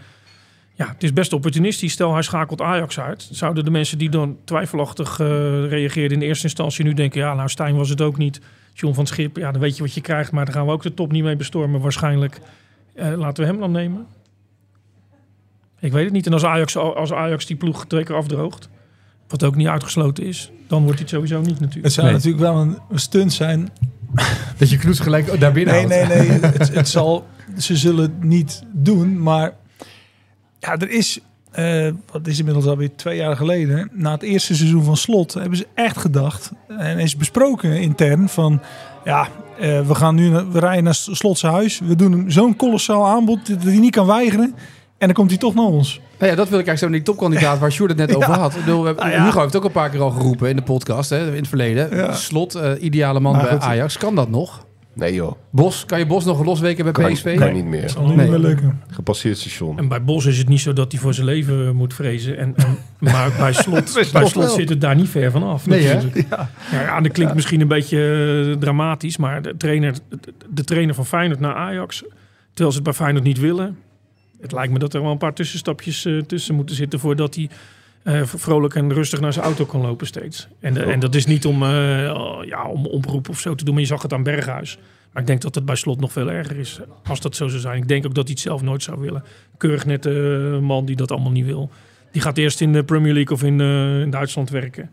ja, 0.81 0.89
het 0.89 1.03
is 1.03 1.13
best 1.13 1.33
opportunistisch. 1.33 1.93
Stel, 1.93 2.13
hij 2.13 2.23
schakelt 2.23 2.61
Ajax 2.61 3.01
uit. 3.01 3.29
Zouden 3.31 3.65
de 3.65 3.71
mensen 3.71 3.99
die 3.99 4.11
dan 4.11 4.37
twijfelachtig 4.45 5.21
eh, 5.21 5.27
reageerden 5.69 6.13
in 6.13 6.19
de 6.19 6.27
eerste 6.27 6.45
instantie 6.45 6.85
nu 6.85 6.95
denken... 6.95 7.21
ja, 7.21 7.35
nou, 7.35 7.49
Stijn 7.49 7.77
was 7.77 7.89
het 7.89 8.01
ook 8.01 8.17
niet. 8.17 8.41
John 8.75 8.95
van 8.95 9.07
Schip, 9.07 9.37
ja, 9.37 9.53
dan 9.53 9.61
weet 9.61 9.77
je 9.77 9.83
wat 9.83 9.95
je 9.95 10.01
krijgt. 10.01 10.33
Maar 10.33 10.45
daar 10.45 10.55
gaan 10.55 10.67
we 10.67 10.73
ook 10.73 10.83
de 10.83 10.95
top 10.95 11.13
niet 11.13 11.23
mee 11.23 11.37
bestormen 11.37 11.81
waarschijnlijk. 11.81 12.41
Eh, 12.95 13.13
laten 13.17 13.45
we 13.45 13.51
hem 13.51 13.61
dan 13.61 13.71
nemen. 13.71 14.07
Ik 15.81 15.93
weet 15.93 16.05
het 16.05 16.13
niet. 16.13 16.27
En 16.27 16.33
als 16.33 16.45
Ajax, 16.45 16.77
als 16.77 17.13
Ajax 17.13 17.47
die 17.47 17.57
ploeg 17.57 17.87
twee 17.87 18.05
keer 18.05 18.17
afdroogt, 18.17 18.69
wat 19.29 19.45
ook 19.45 19.55
niet 19.57 19.67
uitgesloten 19.69 20.25
is, 20.25 20.51
dan 20.67 20.83
wordt 20.83 20.99
hij 20.99 21.07
het 21.09 21.15
sowieso 21.15 21.41
niet 21.41 21.61
natuurlijk. 21.61 21.85
Het 21.85 21.93
zou 21.93 22.07
Nee. 22.07 22.17
natuurlijk 22.17 22.43
wel 22.43 22.57
een 22.61 22.99
stunt 22.99 23.33
zijn. 23.33 23.69
Dat 24.59 24.71
je 24.71 24.77
Knoets 24.79 25.01
gelijk 25.01 25.41
daar 25.41 25.53
binnen 25.53 25.75
Nee, 25.89 26.05
houdt. 26.05 26.15
nee, 26.15 26.29
nee. 26.29 26.41
het, 26.59 26.75
het 26.75 26.89
zal, 26.89 27.27
ze 27.59 27.77
zullen 27.77 28.03
het 28.03 28.25
niet 28.25 28.63
doen. 28.73 29.23
Maar 29.23 29.53
ja, 30.61 30.77
er 30.79 30.91
is, 30.91 31.21
eh, 31.51 31.89
wat 32.13 32.27
is 32.27 32.39
inmiddels 32.39 32.67
alweer 32.67 32.91
twee 32.97 33.17
jaar 33.17 33.37
geleden, 33.37 33.91
na 33.93 34.11
het 34.13 34.23
eerste 34.23 34.55
seizoen 34.55 34.85
van 34.85 34.97
Slot, 34.97 35.35
hebben 35.35 35.59
ze 35.59 35.67
echt 35.75 35.97
gedacht 35.99 36.51
en 36.79 36.99
is 36.99 37.17
besproken 37.17 37.81
intern 37.81 38.29
van, 38.29 38.61
ja, 39.05 39.29
eh, 39.59 39.87
we 39.87 39.95
gaan 39.95 40.15
nu, 40.15 40.31
we 40.31 40.59
rijden 40.59 40.85
naar 40.85 40.95
Slotse 40.95 41.47
huis, 41.47 41.79
we 41.85 41.97
doen 41.97 42.13
hem 42.13 42.31
zo'n 42.31 42.57
kolossaal 42.57 43.07
aanbod 43.07 43.47
dat 43.49 43.63
hij 43.63 43.79
niet 43.79 43.91
kan 43.95 44.07
weigeren. 44.07 44.55
En 44.99 45.07
dan 45.07 45.15
komt 45.17 45.31
hij 45.31 45.39
toch 45.39 45.55
naar 45.55 45.65
ons. 45.65 46.01
Nou 46.19 46.31
ja, 46.31 46.37
dat 46.37 46.49
wil 46.49 46.59
ik 46.59 46.67
eigenlijk 46.67 46.79
zo 46.79 46.89
die 47.05 47.15
topkandidaat 47.15 47.59
waar 47.59 47.73
Sjoerd 47.73 47.91
het 47.91 47.99
net 47.99 48.15
over 48.17 48.31
had. 48.33 48.55
Ik 48.55 48.65
bedoel, 48.65 48.81
we 48.81 48.87
hebben- 48.87 49.05
Nou 49.05 49.17
ja. 49.17 49.25
Hugo 49.25 49.41
heeft 49.41 49.57
ook 49.57 49.65
een 49.65 49.71
paar 49.73 49.91
keer 49.91 50.01
al 50.01 50.11
geroepen 50.11 50.49
in 50.49 50.57
de 50.57 50.63
podcast, 50.63 51.11
hè, 51.11 51.29
in 51.31 51.37
het 51.37 51.49
verleden. 51.49 51.97
Ja. 51.97 52.13
Slot, 52.13 52.55
eh, 52.55 52.71
ideale 52.81 53.21
man 53.21 53.33
Maar 53.33 53.43
bij 53.43 53.53
goed. 53.53 53.63
Ajax. 53.63 53.99
Kan 53.99 54.15
dat 54.15 54.29
nog? 54.31 54.67
Nee 54.95 55.15
joh, 55.15 55.33
Bos, 55.51 55.85
kan 55.85 55.99
je 55.99 56.07
Bos 56.07 56.25
nog 56.25 56.45
losweken 56.45 56.85
bij 56.85 56.93
kan, 56.93 57.13
PSV? 57.13 57.39
kan 57.39 57.53
niet 57.53 57.65
meer. 57.65 57.81
Dat 57.81 57.91
zal 57.91 58.07
Nee. 58.07 58.17
niet 58.17 58.29
meer 58.29 58.39
lukken. 58.39 58.81
Gepasseerd 58.91 59.39
station. 59.39 59.79
En 59.79 59.89
bij 59.89 60.05
Bos 60.05 60.27
is 60.27 60.39
het 60.39 60.49
niet 60.49 60.61
zo 60.61 60.73
dat 60.73 60.93
hij 60.93 61.01
voor 61.01 61.15
zijn 61.15 61.27
leven 61.27 61.77
moet 61.77 61.95
vrezen. 61.95 62.37
En, 62.39 62.53
en, 62.57 62.77
maar 62.99 63.33
bij 63.39 63.53
Slot, 63.53 63.93
bij 63.95 64.05
Slot 64.05 64.29
slot 64.29 64.45
wel. 64.45 64.55
zit 64.55 64.69
het 64.69 64.81
daar 64.81 64.97
niet 64.97 65.09
ver 65.09 65.31
van 65.31 65.43
af. 65.43 65.67
Nee, 65.67 65.83
hè? 65.83 65.95
natuurlijk. 65.95 66.27
Ja, 66.31 66.51
ja, 66.73 67.01
dat 67.01 67.13
klinkt 67.13 67.35
misschien 67.35 67.61
een 67.61 67.69
beetje 67.69 67.99
eh, 68.53 68.59
dramatisch. 68.61 69.17
Maar 69.17 69.43
de 69.43 69.57
trainer, 69.57 69.95
de 70.51 70.65
trainer 70.65 70.95
van 70.95 71.07
Feyenoord 71.07 71.41
naar 71.41 71.55
Ajax, 71.55 71.97
terwijl 72.49 72.71
ze 72.71 72.75
het 72.75 72.83
bij 72.83 72.93
Feyenoord 72.93 73.25
niet 73.25 73.39
willen. 73.39 73.79
Het 74.41 74.53
lijkt 74.53 74.73
me 74.73 74.79
dat 74.79 74.95
er 74.95 75.03
wel 75.03 75.11
een 75.11 75.19
paar 75.19 75.35
tussenstapjes 75.35 76.05
eh, 76.05 76.19
tussen 76.19 76.55
moeten 76.55 76.77
zitten 76.77 77.01
voordat 77.01 77.35
hij 77.35 77.49
eh, 78.03 78.23
vrolijk 78.25 78.75
en 78.75 78.93
rustig 78.93 79.21
naar 79.21 79.33
zijn 79.33 79.45
auto 79.45 79.65
kan 79.65 79.81
lopen 79.81 80.07
steeds. 80.07 80.49
En, 80.61 80.75
de- 80.75 80.83
en 80.83 81.01
dat 81.01 81.15
is 81.15 81.27
niet 81.27 81.47
om, 81.47 81.63
eh, 81.63 81.69
ja, 82.47 82.65
om 82.69 82.87
oproep 82.87 83.29
of 83.29 83.41
zo 83.41 83.55
te 83.55 83.65
doen, 83.65 83.73
maar 83.75 83.83
je 83.83 83.89
zag 83.89 84.03
het 84.03 84.13
aan 84.13 84.23
Berghuis. 84.23 84.79
Maar 85.13 85.23
ik 85.23 85.29
denk 85.29 85.41
dat 85.43 85.55
het 85.55 85.65
bij 85.65 85.75
Slot 85.75 86.01
nog 86.01 86.13
veel 86.13 86.31
erger 86.31 86.59
is 86.59 86.81
als 87.09 87.21
dat 87.21 87.37
zo 87.37 87.49
zou 87.49 87.61
zijn. 87.61 87.77
Ik 87.83 87.89
denk 87.89 88.07
ook 88.07 88.15
dat 88.15 88.25
hij 88.25 88.33
het 88.33 88.43
zelf 88.43 88.63
nooit 88.63 88.83
zou 88.83 89.01
willen. 89.01 89.25
Keurig 89.57 89.87
net 89.87 90.05
man 90.61 90.85
die 90.85 90.97
dat 90.97 91.11
allemaal 91.11 91.31
niet 91.31 91.45
wil. 91.45 91.71
Die 92.13 92.23
gaat 92.23 92.39
eerst 92.39 92.61
in 92.61 92.73
de 92.73 92.85
Premier 92.85 93.13
League 93.13 93.37
of 93.37 93.43
in, 93.43 93.61
eh, 93.61 94.01
in 94.01 94.11
Duitsland 94.11 94.51
werken. 94.51 94.91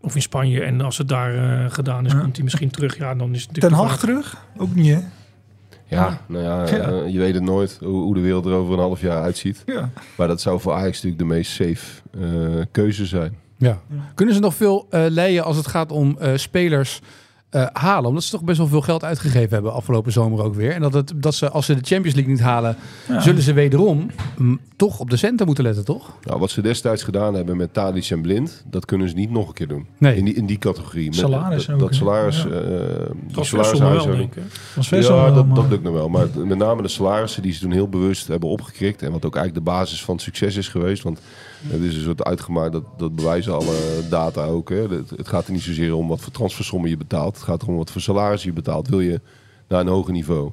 Of 0.00 0.14
in 0.14 0.22
Spanje. 0.22 0.62
En 0.62 0.80
als 0.80 0.98
het 0.98 1.08
daar 1.08 1.34
eh, 1.34 1.70
gedaan 1.70 2.06
is, 2.06 2.12
Ja. 2.12 2.18
komt 2.20 2.34
hij 2.34 2.44
misschien 2.44 2.70
terug. 2.70 2.98
Ja, 2.98 3.14
dan 3.14 3.34
is 3.34 3.42
het 3.42 3.60
Ten 3.60 3.72
Hag 3.72 3.98
terug? 3.98 4.44
Ook 4.56 4.74
niet, 4.74 4.94
hè? 4.94 5.00
Ja, 5.88 6.20
nou 6.26 6.44
ja, 6.44 6.66
Ja. 6.66 6.88
eh, 6.90 7.12
je 7.12 7.18
weet 7.18 7.34
het 7.34 7.42
nooit 7.42 7.78
hoe, 7.80 8.02
hoe 8.02 8.14
de 8.14 8.20
wereld 8.20 8.46
er 8.46 8.52
over 8.52 8.72
een 8.74 8.78
half 8.80 9.00
jaar 9.00 9.22
uitziet. 9.22 9.62
Ja. 9.66 9.90
Maar 10.16 10.28
dat 10.28 10.40
zou 10.40 10.60
voor 10.60 10.72
Ajax 10.72 10.94
natuurlijk 11.02 11.18
de 11.18 11.24
meest 11.36 11.50
safe 11.52 12.00
eh, 12.20 12.64
keuze 12.70 13.06
zijn. 13.06 13.36
Ja. 13.56 13.78
Kunnen 14.14 14.34
ze 14.34 14.40
nog 14.40 14.54
veel 14.54 14.86
eh 14.90 15.04
leien 15.08 15.44
als 15.44 15.56
het 15.56 15.66
gaat 15.66 15.92
om 15.92 16.16
eh, 16.18 16.32
spelers 16.36 17.00
eh, 17.50 17.66
halen? 17.72 18.08
Omdat 18.08 18.24
ze 18.24 18.30
toch 18.30 18.42
best 18.44 18.58
wel 18.58 18.66
veel 18.66 18.80
geld 18.80 19.04
uitgegeven 19.04 19.50
hebben 19.52 19.72
afgelopen 19.72 20.12
zomer 20.12 20.42
ook 20.44 20.54
weer. 20.54 20.72
En 20.72 20.80
dat, 20.80 20.92
het, 20.94 21.12
dat 21.16 21.34
ze, 21.34 21.50
als 21.50 21.66
ze 21.66 21.74
de 21.74 21.80
Champions 21.86 22.14
League 22.16 22.32
niet 22.32 22.42
halen, 22.42 22.76
Ja. 23.08 23.20
zullen 23.20 23.42
ze 23.42 23.52
wederom 23.52 24.10
mm, 24.38 24.60
toch 24.76 24.98
op 25.00 25.10
de 25.10 25.16
centen 25.16 25.46
moeten 25.46 25.64
letten, 25.64 25.84
toch? 25.84 26.12
Nou, 26.22 26.40
wat 26.40 26.50
ze 26.50 26.60
destijds 26.62 27.02
gedaan 27.02 27.34
hebben 27.34 27.56
met 27.56 27.72
Tadic 27.74 28.10
en 28.10 28.20
Blind, 28.20 28.64
dat 28.70 28.84
kunnen 28.84 29.08
ze 29.08 29.14
niet 29.14 29.30
nog 29.30 29.48
een 29.48 29.54
keer 29.54 29.68
doen. 29.68 29.86
Nee. 29.98 30.16
In, 30.16 30.24
die, 30.24 30.34
in 30.34 30.46
die 30.46 30.58
categorie. 30.58 31.06
Met- 31.06 31.14
Salaris 31.14 31.66
dat, 31.66 31.74
ook, 31.74 31.80
dat 31.80 31.94
salaris, 31.94 32.42
Ja. 32.42 32.48
eh, 32.48 33.40
salarishuishouding. 33.44 34.30
wel 34.90 35.00
Ja, 35.00 35.08
wel, 35.24 35.34
dat, 35.34 35.54
dat 35.54 35.68
lukt 35.68 35.82
nog 35.82 35.92
wel. 35.92 36.08
Maar 36.08 36.26
met 36.44 36.58
name 36.58 36.82
de 36.82 36.88
salarissen 36.88 37.42
die 37.42 37.52
ze 37.52 37.60
toen 37.60 37.72
heel 37.72 37.88
bewust 37.88 38.26
hebben 38.28 38.48
opgekrikt. 38.48 39.02
En 39.02 39.12
wat 39.12 39.24
ook 39.24 39.36
eigenlijk 39.36 39.66
de 39.66 39.70
basis 39.72 40.04
van 40.04 40.14
het 40.14 40.24
succes 40.24 40.56
is 40.56 40.68
geweest. 40.68 41.02
Want 41.02 41.20
het 41.66 41.82
is 41.82 41.96
een 41.96 42.02
soort 42.02 42.24
uitgemaakt, 42.24 42.72
dat, 42.72 42.84
dat 42.98 43.14
bewijzen 43.16 43.52
alle 43.54 43.74
data 44.10 44.44
ook. 44.44 44.68
Hè. 44.68 44.76
Het, 44.88 45.10
het 45.16 45.28
gaat 45.28 45.46
er 45.46 45.52
niet 45.52 45.62
zozeer 45.62 45.94
om 45.94 46.08
wat 46.08 46.20
voor 46.20 46.32
transfersommen 46.32 46.90
je 46.90 46.96
betaalt. 46.96 47.37
Het 47.38 47.48
gaat 47.48 47.62
erom 47.62 47.76
wat 47.76 47.90
voor 47.90 48.00
salaris 48.00 48.42
je 48.42 48.52
betaalt. 48.52 48.88
Wil 48.88 49.00
je 49.00 49.20
naar 49.68 49.80
een 49.80 49.86
hoger 49.88 50.12
niveau? 50.12 50.50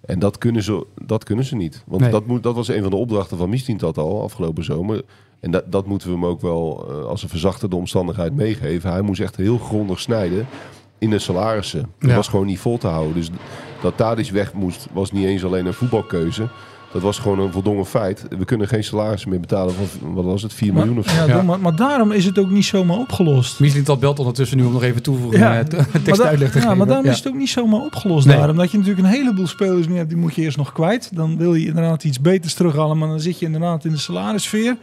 En 0.00 0.18
dat 0.18 0.38
kunnen 0.38 0.62
ze, 0.62 0.86
dat 1.04 1.24
kunnen 1.24 1.44
ze 1.44 1.56
niet. 1.56 1.82
Want 1.86 2.02
Nee. 2.02 2.10
dat, 2.10 2.26
moet, 2.26 2.42
dat 2.42 2.54
was 2.54 2.68
een 2.68 2.82
van 2.82 2.90
de 2.90 2.96
opdrachten 2.96 3.36
van 3.36 3.48
Mistin 3.48 3.76
dat 3.76 3.98
al 3.98 4.22
afgelopen 4.22 4.64
zomer. 4.64 5.02
En 5.40 5.50
dat, 5.50 5.72
dat 5.72 5.86
moeten 5.86 6.08
we 6.08 6.14
hem 6.14 6.24
ook 6.24 6.40
wel 6.40 6.86
eh, 6.90 7.04
als 7.04 7.22
een 7.22 7.28
verzachtende 7.28 7.76
omstandigheid 7.76 8.34
meegeven. 8.34 8.90
Hij 8.90 9.02
moest 9.02 9.20
echt 9.20 9.36
heel 9.36 9.58
grondig 9.58 10.00
snijden 10.00 10.46
in 10.98 11.10
de 11.10 11.18
salarissen. 11.18 11.80
Dat 11.98 12.10
Ja. 12.10 12.16
was 12.16 12.28
gewoon 12.28 12.46
niet 12.46 12.58
vol 12.58 12.78
te 12.78 12.86
houden. 12.86 13.14
Dus 13.14 13.30
dat 13.82 13.96
Tadic 13.96 14.30
weg 14.30 14.52
moest, 14.52 14.86
was 14.92 15.12
niet 15.12 15.24
eens 15.24 15.44
alleen 15.44 15.66
een 15.66 15.74
voetbalkeuze. 15.74 16.48
Dat 16.92 17.02
was 17.02 17.18
gewoon 17.18 17.38
een 17.38 17.52
voldongen 17.52 17.86
feit. 17.86 18.24
We 18.38 18.44
kunnen 18.44 18.68
geen 18.68 18.84
salarissen 18.84 19.30
meer 19.30 19.40
betalen 19.40 19.74
van, 19.74 20.14
wat 20.14 20.24
was 20.24 20.42
het, 20.42 20.54
4 20.54 20.72
Maar, 20.72 20.86
miljoen 20.86 20.98
of 21.04 21.10
zo. 21.10 21.16
ja, 21.16 21.26
Ja. 21.26 21.42
Maar, 21.42 21.60
maar 21.60 21.76
daarom 21.76 22.12
is 22.12 22.24
het 22.24 22.38
ook 22.38 22.50
niet 22.50 22.64
zomaar 22.64 22.96
opgelost. 22.98 23.60
Misschien 23.60 23.84
dat 23.84 24.00
belt 24.00 24.18
ondertussen 24.18 24.56
nu 24.58 24.64
om 24.64 24.72
nog 24.72 24.82
even 24.82 25.02
toevoeging 25.02 25.42
Ja. 25.42 25.58
eh, 25.58 25.64
te- 25.64 25.76
Maar, 25.76 26.02
tekst 26.02 26.20
da- 26.20 26.26
uitleg 26.28 26.50
te 26.50 26.56
ja, 26.56 26.62
geven. 26.62 26.76
maar 26.76 26.86
daarom 26.86 27.04
Ja. 27.06 27.10
is 27.12 27.18
het 27.18 27.28
ook 27.28 27.34
niet 27.34 27.48
zomaar 27.48 27.80
opgelost. 27.80 28.26
Nee. 28.26 28.36
Daarom 28.36 28.56
dat 28.56 28.70
je 28.70 28.78
natuurlijk 28.78 29.06
een 29.06 29.12
heleboel 29.12 29.46
spelers 29.46 29.88
nu 29.88 29.96
hebt, 29.96 30.08
die 30.08 30.18
moet 30.18 30.34
je 30.34 30.42
eerst 30.42 30.56
nog 30.56 30.72
kwijt. 30.72 31.10
Dan 31.14 31.36
wil 31.38 31.54
je 31.54 31.66
inderdaad 31.66 32.04
iets 32.04 32.20
beters 32.20 32.54
terughalen, 32.54 32.98
maar 32.98 33.08
dan 33.08 33.20
zit 33.20 33.38
je 33.38 33.46
inderdaad 33.46 33.84
in 33.84 33.90
de 33.92 33.98
salarissfeer. 33.98 34.76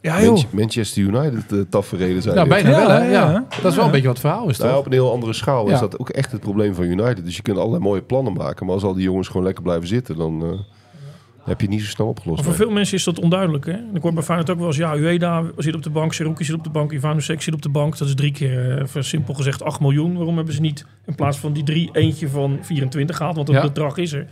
Ja 0.00 0.18
joh. 0.20 0.26
Manche- 0.28 0.46
Manchester 0.50 1.02
United 1.02 1.52
uh, 1.52 1.60
taferelen 1.70 2.22
zijn 2.22 2.34
Ja, 2.34 2.46
bijna 2.46 2.70
Ja, 2.70 2.76
wel, 2.86 2.88
hè? 2.90 3.10
ja. 3.10 3.44
Dat 3.62 3.70
is 3.70 3.76
wel 3.76 3.84
een 3.84 3.90
beetje 3.90 4.06
wat 4.06 4.16
het 4.16 4.26
verhaal 4.26 4.48
is, 4.48 4.56
Nou, 4.58 4.68
ja, 4.70 4.74
toch? 4.76 4.86
op 4.86 4.92
een 4.92 4.98
heel 4.98 5.12
andere 5.12 5.32
schaal 5.32 5.66
Ja. 5.68 5.74
is 5.74 5.80
dat 5.80 5.98
ook 5.98 6.08
echt 6.08 6.32
het 6.32 6.40
probleem 6.40 6.74
van 6.74 6.84
United. 6.84 7.24
Dus 7.24 7.36
je 7.36 7.42
kunt 7.42 7.56
allerlei 7.58 7.82
mooie 7.82 8.02
plannen 8.02 8.32
maken. 8.32 8.66
Maar 8.66 8.74
als 8.74 8.84
al 8.84 8.94
die 8.94 9.02
jongens 9.02 9.26
gewoon 9.28 9.42
lekker 9.44 9.62
blijven 9.62 9.88
zitten, 9.88 10.16
dan 10.16 10.64
heb 11.44 11.60
je 11.60 11.68
niet 11.68 11.80
zo 11.80 11.86
snel 11.86 12.06
opgelost. 12.06 12.36
Maar 12.36 12.44
voor 12.48 12.58
Nee. 12.58 12.66
veel 12.66 12.74
mensen 12.76 12.96
is 12.96 13.04
dat 13.04 13.18
onduidelijk. 13.20 13.66
Hè? 13.66 13.72
En 13.72 13.90
ik 13.94 14.02
hoor 14.02 14.12
bij 14.12 14.22
Feyenoord 14.22 14.50
ook 14.50 14.58
wel 14.58 14.66
eens, 14.66 14.76
ja, 14.76 14.94
Ueda 14.96 15.42
zit 15.56 15.74
op 15.74 15.82
de 15.82 15.90
bank, 15.90 16.12
Seruki 16.12 16.44
zit 16.44 16.54
op 16.54 16.64
de 16.64 16.70
bank, 16.70 16.92
Ivanovic 16.92 17.42
zit 17.42 17.54
op 17.54 17.62
de 17.62 17.68
bank. 17.68 17.98
Dat 17.98 18.08
is 18.08 18.14
drie 18.14 18.32
keer, 18.32 18.78
eh, 18.94 19.02
simpel 19.02 19.34
gezegd, 19.34 19.62
8 19.62 19.80
miljoen. 19.80 20.14
Waarom 20.16 20.36
hebben 20.36 20.54
ze 20.54 20.60
niet 20.60 20.86
in 21.06 21.14
plaats 21.14 21.38
van 21.38 21.52
die 21.52 21.62
drie 21.62 21.88
eentje 21.92 22.28
van 22.28 22.58
24 22.62 23.16
gehaald? 23.16 23.34
Want 23.34 23.46
dat 23.46 23.56
Ja. 23.56 23.62
bedrag 23.62 23.96
is 23.96 24.12
er. 24.12 24.26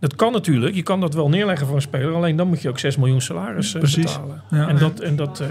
Dat 0.00 0.14
kan 0.16 0.32
natuurlijk. 0.32 0.74
Je 0.74 0.82
kan 0.82 1.00
dat 1.00 1.14
wel 1.14 1.28
neerleggen 1.28 1.66
voor 1.66 1.76
een 1.76 1.82
speler. 1.82 2.14
Alleen 2.14 2.36
dan 2.36 2.48
moet 2.48 2.62
je 2.62 2.68
ook 2.68 2.78
6 2.78 2.96
miljoen 2.96 3.20
salaris 3.20 3.74
eh, 3.74 3.78
Precies. 3.80 4.02
betalen. 4.04 4.42
Ja. 4.50 4.68
En, 4.68 4.78
dat, 4.78 5.00
en 5.00 5.16
dat, 5.16 5.40
eh, 5.40 5.48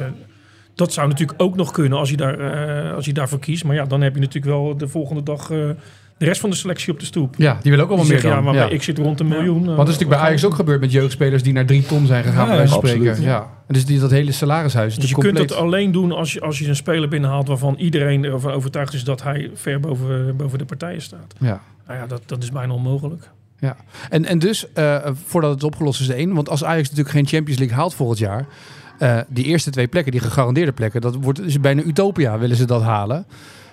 dat 0.75 0.93
zou 0.93 1.07
natuurlijk 1.07 1.41
ook 1.41 1.55
nog 1.55 1.71
kunnen 1.71 1.97
als 1.99 2.09
je, 2.09 2.17
daar, 2.17 2.39
eh, 2.39 2.93
als 2.95 3.05
je 3.05 3.13
daarvoor 3.13 3.39
kiest. 3.39 3.63
Maar 3.63 3.75
ja, 3.75 3.85
dan 3.85 4.01
heb 4.01 4.13
je 4.13 4.19
natuurlijk 4.19 4.53
wel 4.53 4.77
de 4.77 4.87
volgende 4.87 5.23
dag 5.23 5.51
eh, 5.51 5.69
de 6.21 6.27
rest 6.27 6.41
van 6.41 6.49
de 6.49 6.55
selectie 6.55 6.93
op 6.93 6.99
de 6.99 7.05
stoep. 7.05 7.35
Ja, 7.37 7.57
die 7.61 7.71
willen 7.71 7.85
ook 7.85 7.91
allemaal 7.91 8.07
meer 8.09 8.25
ja, 8.25 8.35
dan. 8.35 8.43
maar 8.43 8.53
Ja. 8.53 8.67
ik 8.69 8.83
zit 8.83 8.97
rond 8.97 9.19
een 9.19 9.27
miljoen. 9.27 9.57
Want 9.65 9.69
eh, 9.69 9.75
dat 9.77 9.87
is 9.87 9.93
natuurlijk 9.93 10.19
bij 10.21 10.27
Ajax 10.29 10.45
ook 10.45 10.53
gebeurd 10.53 10.79
met 10.81 10.91
jeugdspelers 10.91 11.43
die 11.43 11.53
naar 11.53 11.65
drie 11.65 11.85
ton 11.85 12.05
zijn 12.05 12.23
gegaan, 12.23 12.41
Ja, 12.41 12.45
bij 12.47 12.55
wijze 12.57 12.73
van 12.73 12.81
absoluut. 12.81 13.05
spreken. 13.15 13.31
Ja. 13.31 13.39
En 13.67 13.73
dus 13.73 13.85
die, 13.85 13.99
dat 13.99 14.11
hele 14.11 14.31
salarishuis 14.31 14.87
is 14.87 14.99
Dus 14.99 15.09
je 15.09 15.15
natuurlijk 15.15 15.37
kunt 15.37 15.49
het 15.49 15.57
compleet. 15.59 15.81
alleen 15.81 15.91
doen 15.91 16.11
als 16.11 16.33
je, 16.33 16.41
als 16.41 16.59
je 16.59 16.67
een 16.67 16.75
speler 16.75 17.09
binnenhaalt 17.09 17.47
waarvan 17.47 17.75
iedereen 17.77 18.23
ervan 18.23 18.51
overtuigd 18.51 18.93
is 18.93 19.03
dat 19.03 19.23
hij 19.23 19.51
ver 19.53 19.79
boven, 19.79 20.35
boven 20.37 20.57
de 20.57 20.65
partijen 20.65 21.01
staat. 21.01 21.33
Ja. 21.39 21.61
Nou 21.87 21.99
ja, 21.99 22.07
dat, 22.07 22.21
dat 22.25 22.43
is 22.43 22.51
bijna 22.51 22.73
onmogelijk. 22.73 23.29
En, 24.09 24.25
en 24.25 24.39
dus, 24.39 24.73
eh, 24.73 24.97
voordat 25.25 25.51
het 25.51 25.63
opgelost 25.63 26.01
is, 26.01 26.09
één. 26.09 26.33
Want 26.33 26.49
als 26.49 26.63
Ajax 26.63 26.81
natuurlijk 26.89 27.15
geen 27.15 27.27
Champions 27.27 27.59
League 27.59 27.77
haalt 27.77 27.93
volgend 27.93 28.19
jaar. 28.19 28.45
eh, 28.99 29.17
die 29.27 29.45
eerste 29.45 29.69
twee 29.71 29.87
plekken, 29.87 30.11
die 30.11 30.21
gegarandeerde 30.21 30.71
plekken, 30.71 31.01
dat 31.01 31.15
wordt 31.21 31.41
is 31.41 31.59
bijna 31.59 31.81
utopia, 31.81 32.37
willen 32.39 32.55
ze 32.55 32.65
dat 32.65 32.81
halen. 32.81 33.25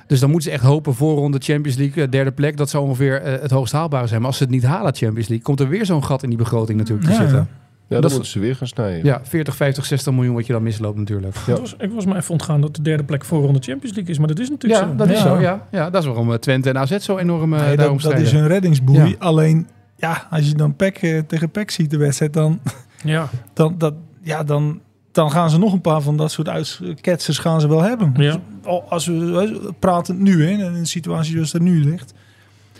Dus 0.08 0.20
dan 0.20 0.30
moeten 0.30 0.50
ze 0.50 0.56
echt 0.56 0.64
hopen 0.64 0.94
voorronde 0.94 1.38
Champions 1.40 1.76
League, 1.78 2.04
eh, 2.04 2.10
derde 2.10 2.32
plek. 2.32 2.56
Dat 2.56 2.70
zou 2.70 2.84
ongeveer 2.84 3.20
eh, 3.22 3.42
het 3.42 3.50
hoogst 3.50 3.72
haalbare 3.72 4.06
zijn. 4.06 4.18
Maar 4.18 4.28
als 4.28 4.36
ze 4.36 4.42
het 4.42 4.52
niet 4.52 4.64
halen, 4.64 4.94
Champions 4.94 5.28
League, 5.28 5.44
komt 5.46 5.60
er 5.60 5.68
weer 5.68 5.86
zo'n 5.86 6.04
gat 6.04 6.22
in 6.22 6.28
die 6.28 6.38
begroting 6.38 6.78
natuurlijk 6.78 7.06
te 7.06 7.12
Ja, 7.12 7.18
zitten. 7.20 7.36
ja. 7.38 7.46
Dan 7.88 8.00
dat- 8.00 8.10
moeten 8.10 8.30
ze 8.30 8.38
weer 8.38 8.56
gaan 8.56 8.66
snijden. 8.66 9.04
Ja, 9.04 9.20
40, 9.22 9.56
50, 9.56 9.84
60 9.84 10.12
miljoen 10.12 10.34
wat 10.34 10.46
je 10.46 10.52
dan 10.52 10.62
misloopt 10.62 10.98
natuurlijk. 10.98 11.36
Ja. 11.46 11.52
Ik, 11.54 11.58
was, 11.60 11.74
ik 11.78 11.90
was 11.92 12.04
mij 12.06 12.16
even 12.16 12.30
ontgaan 12.30 12.60
dat 12.60 12.76
de 12.76 12.82
derde 12.82 13.04
plek 13.04 13.24
voorronde 13.24 13.58
Champions 13.62 13.94
League 13.96 14.12
is. 14.12 14.18
Maar 14.18 14.28
dat 14.28 14.38
is 14.38 14.50
natuurlijk 14.50 14.82
Ja, 14.82 14.88
zo. 14.88 14.94
dat 14.96 15.08
is 15.08 15.16
Ja. 15.18 15.22
zo. 15.22 15.40
Ja. 15.40 15.66
ja, 15.70 15.90
dat 15.90 16.00
is 16.02 16.08
waarom 16.08 16.32
eh, 16.32 16.38
Twente 16.38 16.68
en 16.68 16.78
AZ 16.78 16.96
zo 16.98 17.16
enorm 17.18 17.50
Nee, 17.50 17.76
daarom 17.76 17.98
dat, 18.00 18.12
dat 18.12 18.20
is 18.20 18.32
hun 18.32 18.46
reddingsboei. 18.46 18.98
Ja. 19.08 19.14
Alleen, 19.18 19.66
ja, 19.96 20.26
als 20.30 20.48
je 20.48 20.54
dan 20.54 20.76
PEC, 20.76 20.96
eh, 21.02 21.18
tegen 21.26 21.50
PEC 21.50 21.70
ziet 21.70 21.90
de 21.90 21.96
wedstrijd, 21.96 22.32
dan, 22.32 22.60
Ja, 23.04 23.28
dan, 23.52 23.74
dat, 23.78 23.94
ja, 24.22 24.44
dan 24.44 24.80
dan 25.12 25.30
gaan 25.30 25.50
ze 25.50 25.58
nog 25.58 25.72
een 25.72 25.80
paar 25.80 26.00
van 26.00 26.16
dat 26.16 26.30
soort 26.30 26.48
uitketsers 26.48 27.38
gaan 27.38 27.60
ze 27.60 27.68
wel 27.68 27.82
hebben. 27.82 28.12
Ja. 28.16 28.32
Dus 28.32 28.40
al- 28.64 28.84
als 28.88 29.06
we 29.06 29.72
praten 29.78 30.22
nu, 30.22 30.44
hè, 30.44 30.50
in 30.50 30.60
een 30.60 30.86
situatie 30.86 31.32
zoals 31.32 31.52
er 31.54 31.60
nu 31.62 31.84
ligt. 31.84 32.14